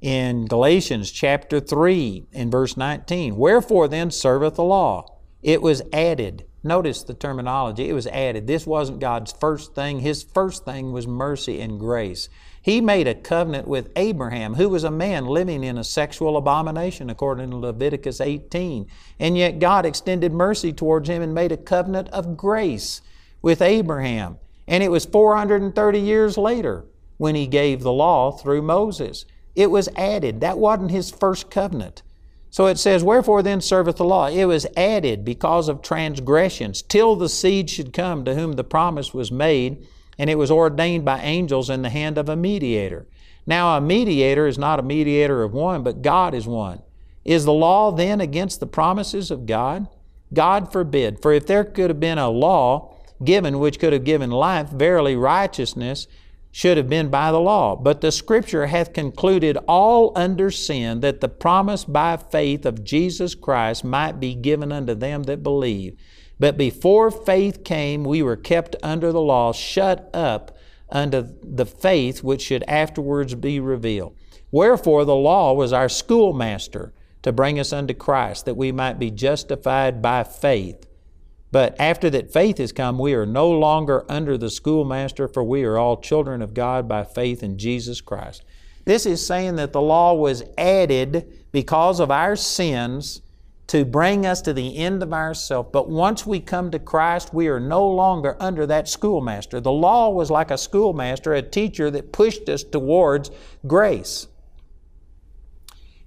in 0.00 0.46
Galatians 0.46 1.10
chapter 1.10 1.60
3 1.60 2.26
in 2.32 2.50
verse 2.50 2.76
19. 2.76 3.36
Wherefore 3.36 3.88
then 3.88 4.10
serveth 4.10 4.54
the 4.54 4.64
law? 4.64 5.18
It 5.42 5.62
was 5.62 5.82
added. 5.92 6.46
Notice 6.62 7.02
the 7.02 7.14
terminology. 7.14 7.88
It 7.88 7.94
was 7.94 8.06
added. 8.06 8.46
This 8.46 8.66
wasn't 8.66 9.00
God's 9.00 9.32
first 9.32 9.74
thing. 9.74 10.00
His 10.00 10.22
first 10.22 10.64
thing 10.64 10.92
was 10.92 11.06
mercy 11.06 11.60
and 11.60 11.78
grace. 11.78 12.28
He 12.62 12.80
made 12.80 13.08
a 13.08 13.14
covenant 13.14 13.66
with 13.66 13.90
Abraham, 13.96 14.54
who 14.54 14.68
was 14.68 14.84
a 14.84 14.90
man 14.90 15.24
living 15.24 15.64
in 15.64 15.78
a 15.78 15.84
sexual 15.84 16.36
abomination, 16.36 17.08
according 17.08 17.50
to 17.50 17.56
Leviticus 17.56 18.20
18. 18.20 18.86
And 19.18 19.38
yet 19.38 19.58
God 19.58 19.86
extended 19.86 20.32
mercy 20.32 20.72
towards 20.72 21.08
him 21.08 21.22
and 21.22 21.34
made 21.34 21.52
a 21.52 21.56
covenant 21.56 22.08
of 22.10 22.36
grace 22.36 23.00
with 23.40 23.62
Abraham. 23.62 24.38
And 24.68 24.82
it 24.82 24.90
was 24.90 25.06
430 25.06 26.00
years 26.00 26.36
later 26.36 26.84
when 27.16 27.34
he 27.34 27.46
gave 27.46 27.82
the 27.82 27.92
law 27.92 28.30
through 28.30 28.62
Moses. 28.62 29.24
It 29.54 29.70
was 29.70 29.88
added. 29.96 30.40
That 30.40 30.58
wasn't 30.58 30.90
his 30.90 31.10
first 31.10 31.50
covenant. 31.50 32.02
So 32.50 32.66
it 32.66 32.78
says, 32.78 33.02
Wherefore 33.02 33.42
then 33.42 33.60
serveth 33.60 33.96
the 33.96 34.04
law? 34.04 34.28
It 34.28 34.44
was 34.44 34.66
added 34.76 35.24
because 35.24 35.68
of 35.68 35.82
transgressions, 35.82 36.82
till 36.82 37.16
the 37.16 37.28
seed 37.28 37.70
should 37.70 37.92
come 37.92 38.24
to 38.24 38.34
whom 38.34 38.52
the 38.52 38.64
promise 38.64 39.14
was 39.14 39.30
made, 39.30 39.86
and 40.20 40.28
it 40.28 40.36
was 40.36 40.50
ordained 40.50 41.02
by 41.02 41.18
angels 41.22 41.70
in 41.70 41.80
the 41.80 41.88
hand 41.88 42.18
of 42.18 42.28
a 42.28 42.36
mediator. 42.36 43.06
Now, 43.46 43.74
a 43.78 43.80
mediator 43.80 44.46
is 44.46 44.58
not 44.58 44.78
a 44.78 44.82
mediator 44.82 45.42
of 45.42 45.54
one, 45.54 45.82
but 45.82 46.02
God 46.02 46.34
is 46.34 46.46
one. 46.46 46.82
Is 47.24 47.46
the 47.46 47.54
law 47.54 47.90
then 47.90 48.20
against 48.20 48.60
the 48.60 48.66
promises 48.66 49.30
of 49.30 49.46
God? 49.46 49.88
God 50.34 50.70
forbid. 50.70 51.22
For 51.22 51.32
if 51.32 51.46
there 51.46 51.64
could 51.64 51.88
have 51.88 52.00
been 52.00 52.18
a 52.18 52.28
law 52.28 52.98
given 53.24 53.60
which 53.60 53.78
could 53.78 53.94
have 53.94 54.04
given 54.04 54.30
life, 54.30 54.68
verily 54.68 55.16
righteousness 55.16 56.06
should 56.52 56.76
have 56.76 56.90
been 56.90 57.08
by 57.08 57.32
the 57.32 57.40
law. 57.40 57.74
But 57.74 58.02
the 58.02 58.12
Scripture 58.12 58.66
hath 58.66 58.92
concluded 58.92 59.56
all 59.66 60.12
under 60.14 60.50
sin, 60.50 61.00
that 61.00 61.22
the 61.22 61.30
promise 61.30 61.86
by 61.86 62.18
faith 62.18 62.66
of 62.66 62.84
Jesus 62.84 63.34
Christ 63.34 63.84
might 63.84 64.20
be 64.20 64.34
given 64.34 64.70
unto 64.70 64.94
them 64.94 65.22
that 65.22 65.42
believe. 65.42 65.96
But 66.40 66.56
before 66.56 67.10
faith 67.10 67.62
came, 67.64 68.02
we 68.02 68.22
were 68.22 68.34
kept 68.34 68.74
under 68.82 69.12
the 69.12 69.20
law, 69.20 69.52
shut 69.52 70.10
up 70.14 70.56
unto 70.88 71.28
the 71.42 71.66
faith 71.66 72.24
which 72.24 72.42
should 72.42 72.64
afterwards 72.66 73.34
be 73.34 73.60
revealed. 73.60 74.16
Wherefore 74.50 75.04
the 75.04 75.14
law 75.14 75.52
was 75.52 75.72
our 75.72 75.88
schoolmaster 75.88 76.92
to 77.22 77.30
bring 77.30 77.60
us 77.60 77.74
unto 77.74 77.92
Christ, 77.92 78.46
that 78.46 78.56
we 78.56 78.72
might 78.72 78.98
be 78.98 79.10
justified 79.10 80.00
by 80.00 80.24
faith. 80.24 80.86
But 81.52 81.76
after 81.78 82.08
that 82.10 82.32
faith 82.32 82.56
has 82.58 82.72
come, 82.72 82.98
we 82.98 83.12
are 83.12 83.26
no 83.26 83.50
longer 83.50 84.04
under 84.08 84.38
the 84.38 84.50
schoolmaster, 84.50 85.28
for 85.28 85.44
we 85.44 85.64
are 85.64 85.76
all 85.76 85.98
children 85.98 86.40
of 86.40 86.54
God 86.54 86.88
by 86.88 87.04
faith 87.04 87.42
in 87.42 87.58
Jesus 87.58 88.00
Christ. 88.00 88.44
This 88.86 89.04
is 89.04 89.24
saying 89.24 89.56
that 89.56 89.72
the 89.72 89.80
law 89.80 90.14
was 90.14 90.42
added 90.56 91.44
because 91.52 92.00
of 92.00 92.10
our 92.10 92.34
sins 92.34 93.20
to 93.70 93.84
bring 93.84 94.26
us 94.26 94.42
to 94.42 94.52
the 94.52 94.78
end 94.78 95.00
of 95.00 95.12
ourself. 95.12 95.70
But 95.70 95.88
once 95.88 96.26
we 96.26 96.40
come 96.40 96.72
to 96.72 96.80
Christ, 96.80 97.32
we 97.32 97.46
are 97.46 97.60
no 97.60 97.86
longer 97.86 98.36
under 98.40 98.66
that 98.66 98.88
schoolmaster. 98.88 99.60
The 99.60 99.70
law 99.70 100.10
was 100.10 100.28
like 100.28 100.50
a 100.50 100.58
schoolmaster, 100.58 101.34
a 101.34 101.40
teacher 101.40 101.88
that 101.92 102.12
pushed 102.12 102.48
us 102.48 102.64
towards 102.64 103.30
grace. 103.68 104.26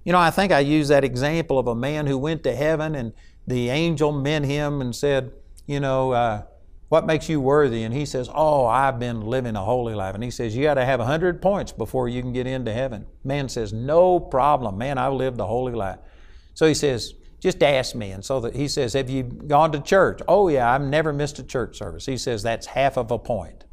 You 0.04 0.12
know, 0.12 0.18
I 0.18 0.30
think 0.30 0.52
I 0.52 0.58
use 0.58 0.88
that 0.88 1.04
example 1.04 1.58
of 1.58 1.66
a 1.66 1.74
man 1.74 2.06
who 2.06 2.18
went 2.18 2.42
to 2.42 2.54
heaven 2.54 2.94
and 2.94 3.14
the 3.46 3.70
angel 3.70 4.12
met 4.12 4.44
him 4.44 4.82
and 4.82 4.94
said, 4.94 5.32
You 5.66 5.80
know, 5.80 6.12
uh, 6.12 6.42
what 6.90 7.06
makes 7.06 7.30
you 7.30 7.40
worthy? 7.40 7.82
And 7.82 7.94
he 7.94 8.04
says, 8.04 8.28
Oh, 8.34 8.66
I've 8.66 8.98
been 8.98 9.22
living 9.22 9.56
a 9.56 9.64
holy 9.64 9.94
life. 9.94 10.14
And 10.14 10.22
he 10.22 10.30
says, 10.30 10.54
You 10.54 10.64
got 10.64 10.74
to 10.74 10.84
have 10.84 11.00
100 11.00 11.40
points 11.40 11.72
before 11.72 12.10
you 12.10 12.20
can 12.20 12.34
get 12.34 12.46
into 12.46 12.74
heaven. 12.74 13.06
Man 13.24 13.48
says, 13.48 13.72
No 13.72 14.20
problem. 14.20 14.76
Man, 14.76 14.98
I've 14.98 15.14
lived 15.14 15.40
a 15.40 15.46
holy 15.46 15.72
life. 15.72 15.98
So 16.52 16.66
he 16.66 16.74
says, 16.74 17.14
just 17.44 17.62
ask 17.62 17.94
me. 17.94 18.10
And 18.10 18.24
so 18.24 18.40
that 18.40 18.56
he 18.56 18.66
says, 18.68 18.94
Have 18.94 19.10
you 19.10 19.22
gone 19.22 19.70
to 19.72 19.80
church? 19.80 20.20
Oh, 20.26 20.48
yeah, 20.48 20.72
I've 20.72 20.80
never 20.80 21.12
missed 21.12 21.38
a 21.38 21.42
church 21.42 21.76
service. 21.76 22.06
He 22.06 22.16
says, 22.16 22.42
That's 22.42 22.66
half 22.66 22.96
of 22.96 23.10
a 23.10 23.18
point. 23.18 23.64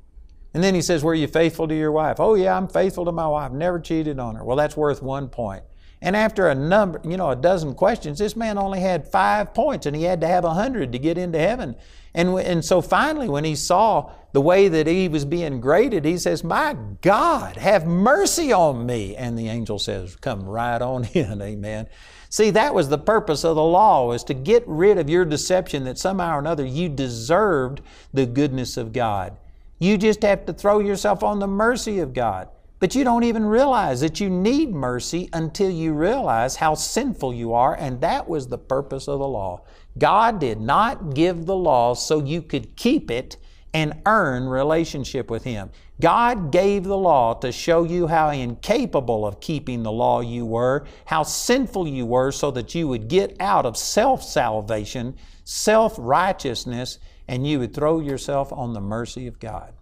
And 0.53 0.61
then 0.61 0.75
he 0.75 0.81
says, 0.81 1.05
Were 1.05 1.15
you 1.15 1.27
faithful 1.27 1.69
to 1.69 1.73
your 1.73 1.93
wife? 1.93 2.19
Oh, 2.19 2.35
yeah, 2.35 2.55
I'm 2.57 2.67
faithful 2.67 3.05
to 3.05 3.13
my 3.13 3.27
wife. 3.27 3.53
Never 3.53 3.79
cheated 3.79 4.19
on 4.19 4.35
her. 4.35 4.43
Well, 4.43 4.57
that's 4.57 4.75
worth 4.75 5.01
one 5.01 5.29
point. 5.29 5.63
And 6.01 6.17
after 6.17 6.49
a 6.49 6.55
number, 6.55 6.99
you 7.05 7.15
know, 7.15 7.29
a 7.29 7.35
dozen 7.35 7.73
questions, 7.75 8.19
this 8.19 8.35
man 8.35 8.57
only 8.57 8.81
had 8.81 9.07
five 9.07 9.53
points 9.53 9.85
and 9.85 9.95
he 9.95 10.03
had 10.03 10.19
to 10.21 10.27
have 10.27 10.43
a 10.43 10.53
hundred 10.53 10.91
to 10.91 10.99
get 10.99 11.17
into 11.17 11.39
heaven. 11.39 11.77
And, 12.13 12.37
and 12.39 12.65
so 12.65 12.81
finally, 12.81 13.29
when 13.29 13.45
he 13.45 13.55
saw 13.55 14.11
the 14.33 14.41
way 14.41 14.67
that 14.67 14.87
he 14.87 15.07
was 15.07 15.23
being 15.23 15.61
graded, 15.61 16.03
he 16.03 16.17
says, 16.17 16.43
My 16.43 16.75
God, 17.01 17.55
have 17.55 17.85
mercy 17.85 18.51
on 18.51 18.85
me. 18.85 19.15
And 19.15 19.39
the 19.39 19.47
angel 19.47 19.79
says, 19.79 20.17
Come 20.17 20.43
right 20.43 20.81
on 20.81 21.05
in, 21.05 21.41
amen. 21.41 21.87
See, 22.31 22.49
that 22.51 22.73
was 22.73 22.87
the 22.87 22.97
purpose 22.97 23.43
of 23.43 23.57
the 23.57 23.63
law, 23.63 24.07
was 24.07 24.23
to 24.23 24.33
get 24.33 24.63
rid 24.65 24.97
of 24.97 25.09
your 25.09 25.25
deception 25.25 25.83
that 25.83 25.97
somehow 25.97 26.37
or 26.37 26.39
another 26.39 26.65
you 26.65 26.87
deserved 26.87 27.81
the 28.13 28.25
goodness 28.25 28.77
of 28.77 28.93
God. 28.93 29.35
You 29.79 29.97
just 29.97 30.21
have 30.21 30.45
to 30.45 30.53
throw 30.53 30.79
yourself 30.79 31.23
on 31.23 31.39
the 31.39 31.47
mercy 31.47 31.99
of 31.99 32.13
God. 32.13 32.47
But 32.79 32.95
you 32.95 33.03
don't 33.03 33.25
even 33.25 33.43
realize 33.43 33.99
that 33.99 34.21
you 34.21 34.29
need 34.29 34.73
mercy 34.73 35.29
until 35.33 35.69
you 35.69 35.91
realize 35.91 36.55
how 36.55 36.73
sinful 36.73 37.33
you 37.33 37.53
are, 37.53 37.75
and 37.75 37.99
that 37.99 38.29
was 38.29 38.47
the 38.47 38.57
purpose 38.57 39.09
of 39.09 39.19
the 39.19 39.27
law. 39.27 39.63
God 39.97 40.39
did 40.39 40.61
not 40.61 41.13
give 41.13 41.45
the 41.45 41.55
law 41.55 41.93
so 41.95 42.23
you 42.23 42.41
could 42.41 42.77
keep 42.77 43.11
it 43.11 43.35
and 43.73 44.01
earn 44.05 44.47
relationship 44.47 45.29
with 45.29 45.43
Him. 45.43 45.71
God 45.99 46.51
gave 46.51 46.83
the 46.83 46.97
law 46.97 47.33
to 47.35 47.51
show 47.51 47.83
you 47.83 48.07
how 48.07 48.29
incapable 48.29 49.25
of 49.25 49.39
keeping 49.39 49.83
the 49.83 49.91
law 49.91 50.21
you 50.21 50.45
were, 50.45 50.85
how 51.05 51.23
sinful 51.23 51.87
you 51.87 52.05
were, 52.05 52.31
so 52.31 52.51
that 52.51 52.73
you 52.73 52.87
would 52.87 53.07
get 53.07 53.35
out 53.39 53.65
of 53.65 53.77
self 53.77 54.23
salvation, 54.23 55.15
self 55.43 55.95
righteousness, 55.97 56.97
and 57.27 57.47
you 57.47 57.59
would 57.59 57.73
throw 57.73 57.99
yourself 57.99 58.51
on 58.51 58.73
the 58.73 58.81
mercy 58.81 59.27
of 59.27 59.39
God. 59.39 59.73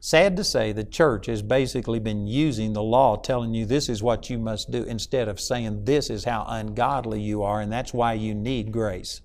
Sad 0.00 0.36
to 0.36 0.44
say, 0.44 0.72
the 0.72 0.84
church 0.84 1.26
has 1.26 1.42
basically 1.42 1.98
been 1.98 2.26
using 2.26 2.72
the 2.72 2.82
law, 2.82 3.16
telling 3.16 3.52
you 3.54 3.66
this 3.66 3.88
is 3.88 4.02
what 4.02 4.30
you 4.30 4.38
must 4.38 4.70
do, 4.70 4.84
instead 4.84 5.28
of 5.28 5.40
saying 5.40 5.84
this 5.84 6.08
is 6.08 6.24
how 6.24 6.44
ungodly 6.46 7.20
you 7.20 7.42
are, 7.42 7.60
and 7.60 7.72
that's 7.72 7.92
why 7.92 8.12
you 8.12 8.34
need 8.34 8.72
grace. 8.72 9.22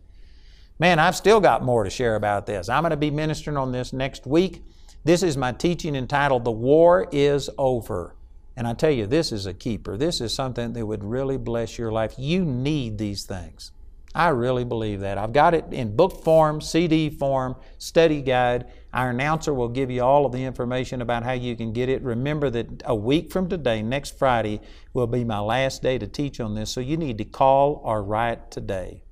Man, 0.80 0.98
I've 0.98 1.16
still 1.16 1.40
got 1.40 1.64
more 1.64 1.84
to 1.84 1.90
share 1.90 2.16
about 2.16 2.48
this. 2.48 2.68
I'm 2.68 2.82
going 2.82 2.92
to 2.92 2.98
be 2.98 3.12
ministering 3.12 3.58
on 3.58 3.72
this 3.72 3.94
next 3.94 4.26
week. 4.26 4.64
This 5.04 5.22
is 5.22 5.38
my 5.38 5.52
teaching 5.52 5.96
entitled 5.96 6.46
The 6.46 6.52
War 6.52 7.08
is 7.12 7.50
Over. 7.58 8.16
And 8.56 8.68
I 8.68 8.74
tell 8.74 8.92
you, 8.92 9.06
this 9.06 9.32
is 9.32 9.46
a 9.46 9.54
keeper. 9.54 9.98
This 9.98 10.20
is 10.20 10.34
something 10.34 10.74
that 10.74 10.86
would 10.86 11.04
really 11.04 11.38
bless 11.38 11.78
your 11.78 11.92
life. 11.92 12.16
You 12.18 12.44
need 12.44 12.98
these 12.98 13.24
things. 13.24 13.72
I 14.16 14.30
really 14.30 14.64
believe 14.64 15.00
that. 15.02 15.18
I've 15.18 15.34
got 15.34 15.54
it 15.54 15.66
in 15.72 15.96
book 15.96 16.24
form, 16.24 16.62
CD 16.62 17.10
form, 17.10 17.56
study 17.80 18.22
guide. 18.22 18.72
Our 18.94 19.10
announcer 19.10 19.54
will 19.54 19.70
give 19.70 19.90
you 19.90 20.04
all 20.04 20.26
of 20.26 20.32
the 20.32 20.44
information 20.44 21.02
about 21.02 21.24
how 21.24 21.32
you 21.34 21.56
can 21.56 21.74
get 21.74 21.90
it. 21.90 22.04
Remember 22.04 22.50
that 22.52 22.84
a 22.86 22.96
week 22.96 23.32
from 23.32 23.50
today, 23.50 23.82
next 23.82 24.18
Friday, 24.18 24.62
will 24.94 25.08
be 25.08 25.24
my 25.24 25.40
last 25.40 25.82
day 25.82 25.98
to 25.98 26.08
teach 26.08 26.40
on 26.40 26.54
this, 26.54 26.70
so 26.70 26.80
you 26.80 26.98
need 26.98 27.18
to 27.20 27.26
call 27.26 27.82
or 27.84 28.04
write 28.04 28.52
today. 28.52 29.04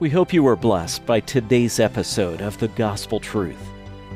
We 0.00 0.10
hope 0.10 0.32
you 0.32 0.42
were 0.42 0.56
blessed 0.56 1.06
by 1.06 1.20
today's 1.20 1.78
episode 1.78 2.40
of 2.40 2.58
The 2.58 2.66
Gospel 2.66 3.20
Truth. 3.20 3.64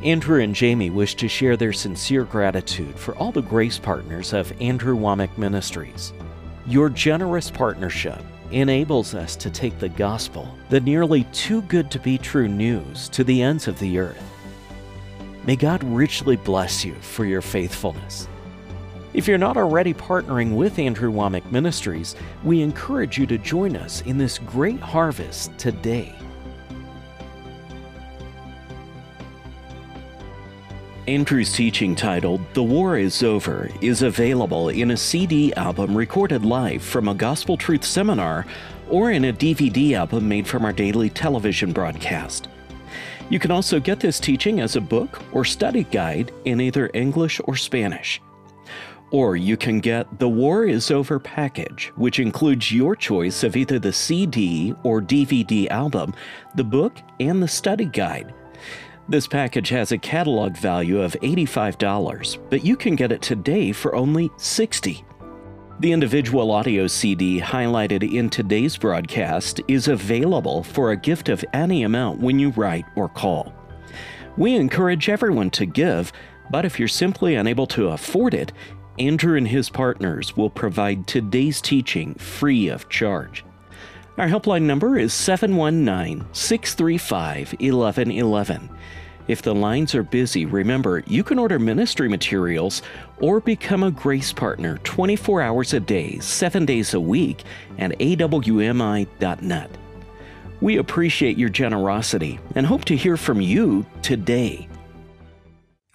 Andrew 0.03 0.43
and 0.43 0.53
Jamie 0.53 0.91
wish 0.91 1.15
to 1.15 1.29
share 1.29 1.57
their 1.57 1.73
sincere 1.73 2.25
gratitude 2.25 2.99
for 2.99 3.17
all 3.17 3.31
the 3.31 3.43
grace 3.43 3.79
partners 3.79 4.33
of 4.33 4.53
Andrew 4.61 4.97
Wommack 4.97 5.39
Ministries. 5.39 6.13
Your 6.67 6.89
generous 6.89 7.49
partnership 7.49 8.21
enables 8.51 9.15
us 9.15 9.37
to 9.37 9.51
take 9.51 9.79
the 9.79 9.89
gospel, 9.91 10.53
the 10.69 10.81
nearly 10.81 11.23
too 11.33 11.63
good 11.63 11.93
to 11.93 12.01
be 12.01 12.19
true 12.19 12.49
news, 12.49 13.09
to 13.11 13.23
the 13.23 13.41
ends 13.41 13.69
of 13.69 13.79
the 13.79 14.01
earth. 14.01 14.21
May 15.45 15.55
God 15.55 15.85
richly 15.85 16.35
bless 16.35 16.85
you 16.85 16.97
for 16.97 17.25
your 17.25 17.41
faithfulness. 17.41 18.27
If 19.15 19.27
you're 19.27 19.39
not 19.39 19.57
already 19.57 19.95
partnering 19.95 20.55
with 20.55 20.79
Andrew 20.79 21.11
Wommack 21.11 21.51
Ministries, 21.51 22.15
we 22.45 22.61
encourage 22.61 23.17
you 23.17 23.27
to 23.27 23.39
join 23.39 23.75
us 23.75 24.03
in 24.03 24.19
this 24.19 24.39
great 24.39 24.81
harvest 24.81 25.57
today. 25.59 26.15
Andrew's 31.07 31.55
teaching 31.55 31.95
titled 31.95 32.43
The 32.53 32.63
War 32.63 32.99
is 32.99 33.23
Over 33.23 33.71
is 33.81 34.03
available 34.03 34.69
in 34.69 34.91
a 34.91 34.97
CD 34.97 35.55
album 35.55 35.97
recorded 35.97 36.45
live 36.45 36.83
from 36.83 37.09
a 37.09 37.15
Gospel 37.15 37.57
Truth 37.57 37.87
seminar 37.87 38.45
or 38.91 39.11
in 39.11 39.25
a 39.25 39.33
DVD 39.33 39.93
album 39.93 40.29
made 40.29 40.47
from 40.47 40.67
our 40.67 40.73
daily 40.75 41.09
television 41.09 41.73
broadcast. 41.73 42.49
You 43.31 43.39
can 43.39 43.51
also 43.51 43.81
get 43.81 44.01
this 44.01 44.21
teaching 44.21 44.61
as 44.61 44.77
a 44.77 44.83
book 44.83 45.23
or 45.33 45.47
study 45.47 45.85
guide 45.85 46.31
in 46.45 46.61
either 46.61 46.91
English 46.93 47.41
or 47.45 47.57
Spanish. 47.57 48.21
Or 49.11 49.37
you 49.37 49.57
can 49.57 49.81
get 49.81 50.19
the 50.19 50.29
War 50.29 50.65
is 50.65 50.91
Over 50.91 51.19
package, 51.19 51.93
which 51.97 52.21
includes 52.21 52.71
your 52.71 52.95
choice 52.95 53.43
of 53.43 53.57
either 53.57 53.79
the 53.79 53.93
CD 53.93 54.75
or 54.83 55.01
DVD 55.01 55.69
album, 55.71 56.15
the 56.57 56.65
book, 56.65 56.99
and 57.19 57.43
the 57.43 57.49
study 57.49 57.87
guide. 57.87 58.35
This 59.09 59.27
package 59.27 59.71
has 59.71 59.91
a 59.91 59.99
catalog 59.99 60.57
value 60.59 61.01
of 61.01 61.17
$85, 61.23 62.39
but 62.51 62.63
you 62.63 62.77
can 62.77 62.95
get 62.95 63.11
it 63.11 63.23
today 63.23 63.73
for 63.73 63.95
only 63.95 64.29
$60. 64.31 65.03
The 65.81 65.93
individual 65.93 66.51
audio 66.51 66.87
CD 66.87 67.41
highlighted 67.41 68.13
in 68.13 68.29
today's 68.29 68.77
broadcast 68.77 69.61
is 69.69 69.89
available 69.89 70.63
for 70.63 70.91
a 70.91 70.97
gift 70.97 71.31
of 71.31 71.45
any 71.55 71.85
amount 71.85 72.21
when 72.21 72.39
you 72.39 72.51
write 72.51 72.85
or 72.97 73.09
call. 73.09 73.55
We 74.37 74.57
encourage 74.57 75.09
everyone 75.09 75.51
to 75.51 75.65
give, 75.65 76.13
but 76.51 76.65
if 76.65 76.79
you're 76.79 76.89
simply 76.89 77.37
unable 77.37 77.67
to 77.69 77.89
afford 77.89 78.35
it, 78.35 78.53
Andrew 78.99 79.37
and 79.37 79.49
his 79.49 79.71
partners 79.71 80.37
will 80.37 80.51
provide 80.51 81.07
today's 81.07 81.61
teaching 81.61 82.15
free 82.15 82.69
of 82.69 82.89
charge. 82.89 83.45
Our 84.17 84.27
helpline 84.27 84.63
number 84.63 84.99
is 84.99 85.13
719 85.15 86.27
635 86.33 87.53
1111. 87.53 88.71
If 89.29 89.43
the 89.43 89.55
lines 89.55 89.95
are 89.95 90.03
busy, 90.03 90.47
remember 90.47 91.05
you 91.07 91.23
can 91.23 91.39
order 91.39 91.59
ministry 91.59 92.09
materials 92.09 92.83
or 93.21 93.41
become 93.41 93.83
a 93.83 93.91
grace 93.91 94.33
partner 94.33 94.79
24 94.85 95.43
hours 95.43 95.75
a 95.75 95.81
day, 95.81 96.19
7 96.19 96.65
days 96.65 96.95
a 96.95 97.01
week 97.01 97.45
at 97.79 97.91
awmi.net. 97.99 99.71
We 100.61 100.79
appreciate 100.79 101.39
your 101.39 101.51
generosity 101.51 102.41
and 102.57 102.67
hope 102.67 102.85
to 102.87 102.97
hear 102.97 103.17
from 103.17 103.41
you 103.41 103.87
today. 104.03 104.69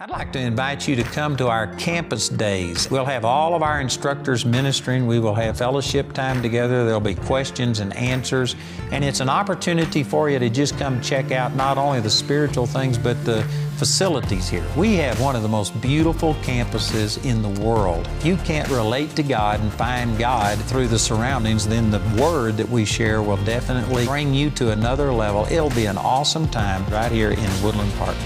I'd 0.00 0.10
like 0.10 0.32
to 0.32 0.40
invite 0.40 0.88
you 0.88 0.96
to 0.96 1.04
come 1.04 1.36
to 1.36 1.46
our 1.46 1.72
campus 1.76 2.28
days. 2.28 2.90
We'll 2.90 3.04
have 3.04 3.24
all 3.24 3.54
of 3.54 3.62
our 3.62 3.80
instructors 3.80 4.44
ministering. 4.44 5.06
We 5.06 5.20
will 5.20 5.36
have 5.36 5.56
fellowship 5.56 6.12
time 6.12 6.42
together. 6.42 6.84
There'll 6.84 6.98
be 6.98 7.14
questions 7.14 7.78
and 7.78 7.94
answers. 7.96 8.56
And 8.90 9.04
it's 9.04 9.20
an 9.20 9.28
opportunity 9.28 10.02
for 10.02 10.28
you 10.28 10.40
to 10.40 10.50
just 10.50 10.76
come 10.78 11.00
check 11.00 11.30
out 11.30 11.54
not 11.54 11.78
only 11.78 12.00
the 12.00 12.10
spiritual 12.10 12.66
things, 12.66 12.98
but 12.98 13.24
the 13.24 13.44
facilities 13.76 14.48
here. 14.48 14.66
We 14.76 14.96
have 14.96 15.20
one 15.20 15.36
of 15.36 15.42
the 15.42 15.48
most 15.48 15.80
beautiful 15.80 16.34
campuses 16.42 17.24
in 17.24 17.40
the 17.40 17.62
world. 17.64 18.08
If 18.18 18.26
you 18.26 18.36
can't 18.38 18.68
relate 18.70 19.14
to 19.14 19.22
God 19.22 19.60
and 19.60 19.72
find 19.72 20.18
God 20.18 20.58
through 20.58 20.88
the 20.88 20.98
surroundings, 20.98 21.68
then 21.68 21.92
the 21.92 22.02
Word 22.20 22.56
that 22.56 22.68
we 22.68 22.84
share 22.84 23.22
will 23.22 23.42
definitely 23.44 24.06
bring 24.06 24.34
you 24.34 24.50
to 24.50 24.72
another 24.72 25.12
level. 25.12 25.46
It'll 25.52 25.70
be 25.70 25.86
an 25.86 25.98
awesome 25.98 26.48
time 26.48 26.84
right 26.86 27.12
here 27.12 27.30
in 27.30 27.62
Woodland 27.62 27.92
Park. 27.92 28.16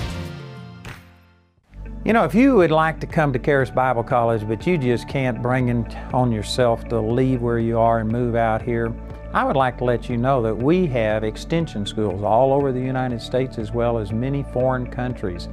You 2.04 2.12
know, 2.12 2.24
if 2.24 2.32
you 2.32 2.54
would 2.54 2.70
like 2.70 3.00
to 3.00 3.08
come 3.08 3.32
to 3.32 3.40
Charis 3.40 3.70
Bible 3.70 4.04
College, 4.04 4.46
but 4.46 4.64
you 4.66 4.78
just 4.78 5.08
can't 5.08 5.42
bring 5.42 5.68
it 5.68 5.96
on 6.14 6.30
yourself 6.30 6.88
to 6.88 7.00
leave 7.00 7.42
where 7.42 7.58
you 7.58 7.76
are 7.76 7.98
and 7.98 8.08
move 8.08 8.36
out 8.36 8.62
here, 8.62 8.94
I 9.34 9.44
would 9.44 9.56
like 9.56 9.76
to 9.78 9.84
let 9.84 10.08
you 10.08 10.16
know 10.16 10.40
that 10.42 10.56
we 10.56 10.86
have 10.86 11.24
extension 11.24 11.84
schools 11.84 12.22
all 12.22 12.52
over 12.52 12.70
the 12.70 12.80
United 12.80 13.20
States 13.20 13.58
as 13.58 13.72
well 13.72 13.98
as 13.98 14.12
many 14.12 14.44
foreign 14.44 14.88
countries. 14.88 15.48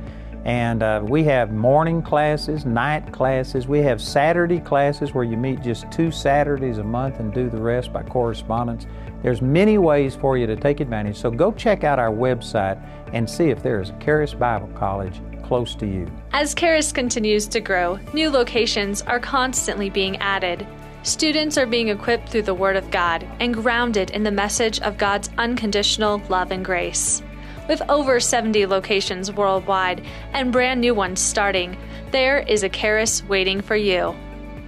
And 0.45 0.83
uh, 0.83 1.01
we 1.03 1.23
have 1.23 1.51
morning 1.51 2.03
classes, 2.03 2.63
night 2.63 3.11
classes. 3.11 3.67
We 3.67 3.79
have 3.79 3.99
Saturday 3.99 4.59
classes 4.59 5.15
where 5.15 5.23
you 5.23 5.37
meet 5.37 5.63
just 5.63 5.91
two 5.91 6.11
Saturdays 6.11 6.77
a 6.77 6.83
month 6.83 7.19
and 7.19 7.33
do 7.33 7.49
the 7.49 7.57
rest 7.59 7.91
by 7.91 8.03
correspondence. 8.03 8.85
There's 9.23 9.41
many 9.41 9.79
ways 9.79 10.15
for 10.15 10.37
you 10.37 10.45
to 10.45 10.55
take 10.55 10.79
advantage. 10.79 11.17
So 11.17 11.31
go 11.31 11.51
check 11.51 11.83
out 11.83 11.97
our 11.97 12.11
website 12.11 12.79
and 13.13 13.27
see 13.27 13.49
if 13.49 13.63
there 13.63 13.81
is 13.81 13.89
a 13.89 13.93
Charis 13.93 14.35
Bible 14.35 14.69
College 14.75 15.19
close 15.45 15.75
to 15.75 15.85
you. 15.85 16.07
As 16.33 16.55
Charis 16.55 16.91
continues 16.91 17.47
to 17.47 17.61
grow, 17.61 17.99
new 18.13 18.29
locations 18.29 19.01
are 19.03 19.19
constantly 19.19 19.89
being 19.89 20.17
added. 20.17 20.65
Students 21.03 21.57
are 21.57 21.67
being 21.67 21.89
equipped 21.89 22.29
through 22.29 22.41
the 22.41 22.53
Word 22.53 22.75
of 22.75 22.89
God 22.89 23.27
and 23.39 23.53
grounded 23.53 24.09
in 24.09 24.23
the 24.23 24.31
message 24.31 24.79
of 24.81 24.97
God's 24.97 25.29
unconditional 25.37 26.21
love 26.29 26.51
and 26.51 26.65
grace. 26.65 27.21
With 27.67 27.81
over 27.89 28.19
70 28.19 28.65
locations 28.65 29.31
worldwide 29.31 30.03
and 30.33 30.51
brand 30.51 30.81
new 30.81 30.95
ones 30.95 31.19
starting, 31.19 31.77
there 32.11 32.39
is 32.39 32.63
a 32.63 32.69
Charis 32.69 33.23
waiting 33.25 33.61
for 33.61 33.75
you. 33.75 34.15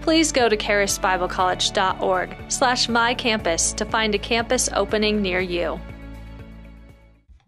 Please 0.02 0.32
go 0.32 0.48
to 0.48 0.56
charisbiblecollege.org 0.56 2.36
slash 2.48 2.88
mycampus 2.88 3.76
to 3.76 3.86
find 3.86 4.16
a 4.16 4.20
campus 4.20 4.70
opening 4.74 5.22
near 5.22 5.42
you. 5.42 5.80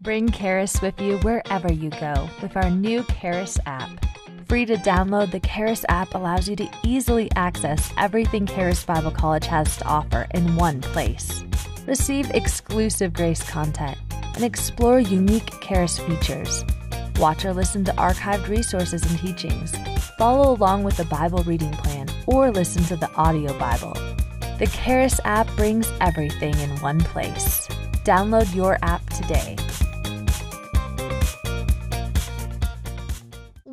Bring 0.02 0.30
Charis 0.30 0.80
with 0.80 0.98
you 0.98 1.18
wherever 1.18 1.70
you 1.70 1.90
go 1.90 2.30
with 2.40 2.56
our 2.56 2.70
new 2.70 3.04
Charis 3.20 3.58
app. 3.66 4.06
Free 4.48 4.64
to 4.64 4.76
download, 4.76 5.30
the 5.30 5.40
Charis 5.40 5.84
app 5.90 6.14
allows 6.14 6.48
you 6.48 6.56
to 6.56 6.70
easily 6.82 7.30
access 7.36 7.92
everything 7.98 8.46
Charis 8.46 8.82
Bible 8.82 9.10
College 9.10 9.44
has 9.44 9.76
to 9.76 9.84
offer 9.84 10.26
in 10.30 10.56
one 10.56 10.80
place. 10.80 11.44
Receive 11.86 12.30
exclusive 12.30 13.12
grace 13.12 13.42
content 13.42 13.98
and 14.34 14.42
explore 14.42 15.00
unique 15.00 15.60
Charis 15.60 15.98
features. 15.98 16.64
Watch 17.16 17.44
or 17.44 17.52
listen 17.52 17.84
to 17.84 17.92
archived 17.92 18.48
resources 18.48 19.02
and 19.02 19.18
teachings. 19.18 19.76
Follow 20.16 20.54
along 20.54 20.82
with 20.82 20.96
the 20.96 21.04
Bible 21.04 21.42
reading 21.42 21.72
plan 21.72 22.08
or 22.26 22.50
listen 22.50 22.82
to 22.84 22.96
the 22.96 23.12
audio 23.16 23.52
Bible. 23.58 23.92
The 24.58 24.70
Charis 24.82 25.20
app 25.24 25.46
brings 25.56 25.92
everything 26.00 26.58
in 26.58 26.70
one 26.78 27.00
place. 27.00 27.68
Download 28.04 28.54
your 28.54 28.78
app 28.80 29.04
today. 29.10 29.56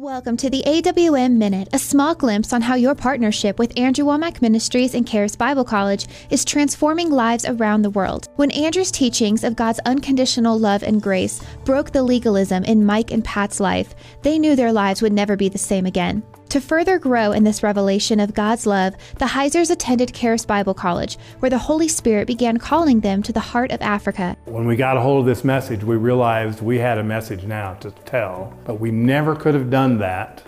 Welcome 0.07 0.37
to 0.37 0.49
the 0.49 0.63
AWM 0.65 1.33
Minute, 1.33 1.67
a 1.73 1.77
small 1.77 2.15
glimpse 2.15 2.53
on 2.53 2.61
how 2.61 2.75
your 2.75 2.95
partnership 2.95 3.59
with 3.59 3.77
Andrew 3.77 4.05
Wommack 4.05 4.41
Ministries 4.41 4.95
and 4.95 5.05
Charis 5.05 5.35
Bible 5.35 5.65
College 5.65 6.07
is 6.29 6.45
transforming 6.45 7.11
lives 7.11 7.43
around 7.43 7.81
the 7.81 7.89
world. 7.89 8.29
When 8.37 8.49
Andrew's 8.51 8.89
teachings 8.89 9.43
of 9.43 9.57
God's 9.57 9.81
unconditional 9.85 10.57
love 10.57 10.81
and 10.81 11.01
grace 11.01 11.43
broke 11.65 11.91
the 11.91 12.03
legalism 12.03 12.63
in 12.63 12.85
Mike 12.85 13.11
and 13.11 13.21
Pat's 13.21 13.59
life, 13.59 13.95
they 14.21 14.39
knew 14.39 14.55
their 14.55 14.71
lives 14.71 15.01
would 15.01 15.11
never 15.11 15.35
be 15.35 15.49
the 15.49 15.57
same 15.57 15.85
again. 15.85 16.23
To 16.49 16.61
further 16.61 16.97
grow 16.97 17.33
in 17.33 17.43
this 17.43 17.61
revelation 17.61 18.21
of 18.21 18.33
God's 18.33 18.65
love, 18.65 18.95
the 19.17 19.25
Heisers 19.25 19.69
attended 19.69 20.13
Charis 20.13 20.45
Bible 20.45 20.73
College, 20.73 21.17
where 21.39 21.49
the 21.49 21.57
Holy 21.57 21.89
Spirit 21.89 22.25
began 22.25 22.57
calling 22.57 23.01
them 23.01 23.21
to 23.23 23.33
the 23.33 23.41
heart 23.41 23.69
of 23.71 23.81
Africa. 23.81 24.37
When 24.45 24.65
we 24.65 24.77
got 24.77 24.95
a 24.95 25.01
hold 25.01 25.19
of 25.19 25.25
this 25.25 25.43
message, 25.43 25.83
we 25.83 25.97
realized 25.97 26.61
we 26.61 26.77
had 26.77 26.99
a 26.99 27.03
message 27.03 27.43
now 27.43 27.73
to 27.75 27.91
tell, 27.91 28.53
but 28.63 28.79
we 28.79 28.91
never 28.91 29.35
could 29.35 29.55
have 29.55 29.69
done 29.69 29.97
that 29.99 30.41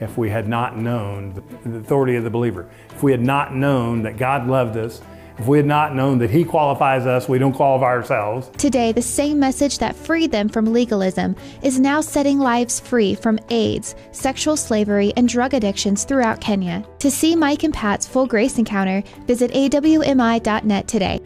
if 0.00 0.18
we 0.18 0.28
had 0.28 0.48
not 0.48 0.76
known 0.76 1.40
the 1.64 1.78
authority 1.78 2.16
of 2.16 2.24
the 2.24 2.30
believer. 2.30 2.68
If 2.90 3.04
we 3.04 3.12
had 3.12 3.22
not 3.22 3.54
known 3.54 4.02
that 4.02 4.16
God 4.16 4.48
loved 4.48 4.76
us 4.76 5.00
if 5.38 5.46
we 5.46 5.56
had 5.56 5.66
not 5.66 5.94
known 5.94 6.18
that 6.18 6.30
He 6.30 6.44
qualifies 6.44 7.06
us, 7.06 7.28
we 7.28 7.38
don't 7.38 7.52
qualify 7.52 7.86
ourselves. 7.86 8.50
Today, 8.56 8.92
the 8.92 9.02
same 9.02 9.38
message 9.38 9.78
that 9.78 9.96
freed 9.96 10.32
them 10.32 10.48
from 10.48 10.72
legalism 10.72 11.36
is 11.62 11.78
now 11.78 12.00
setting 12.00 12.38
lives 12.38 12.80
free 12.80 13.14
from 13.14 13.38
AIDS, 13.50 13.94
sexual 14.12 14.56
slavery, 14.56 15.12
and 15.16 15.28
drug 15.28 15.54
addictions 15.54 16.04
throughout 16.04 16.40
Kenya. 16.40 16.84
To 16.98 17.10
see 17.10 17.36
Mike 17.36 17.62
and 17.62 17.74
Pat's 17.74 18.06
full 18.06 18.26
grace 18.26 18.58
encounter, 18.58 19.02
visit 19.26 19.52
awmi.net 19.52 20.88
today. 20.88 21.20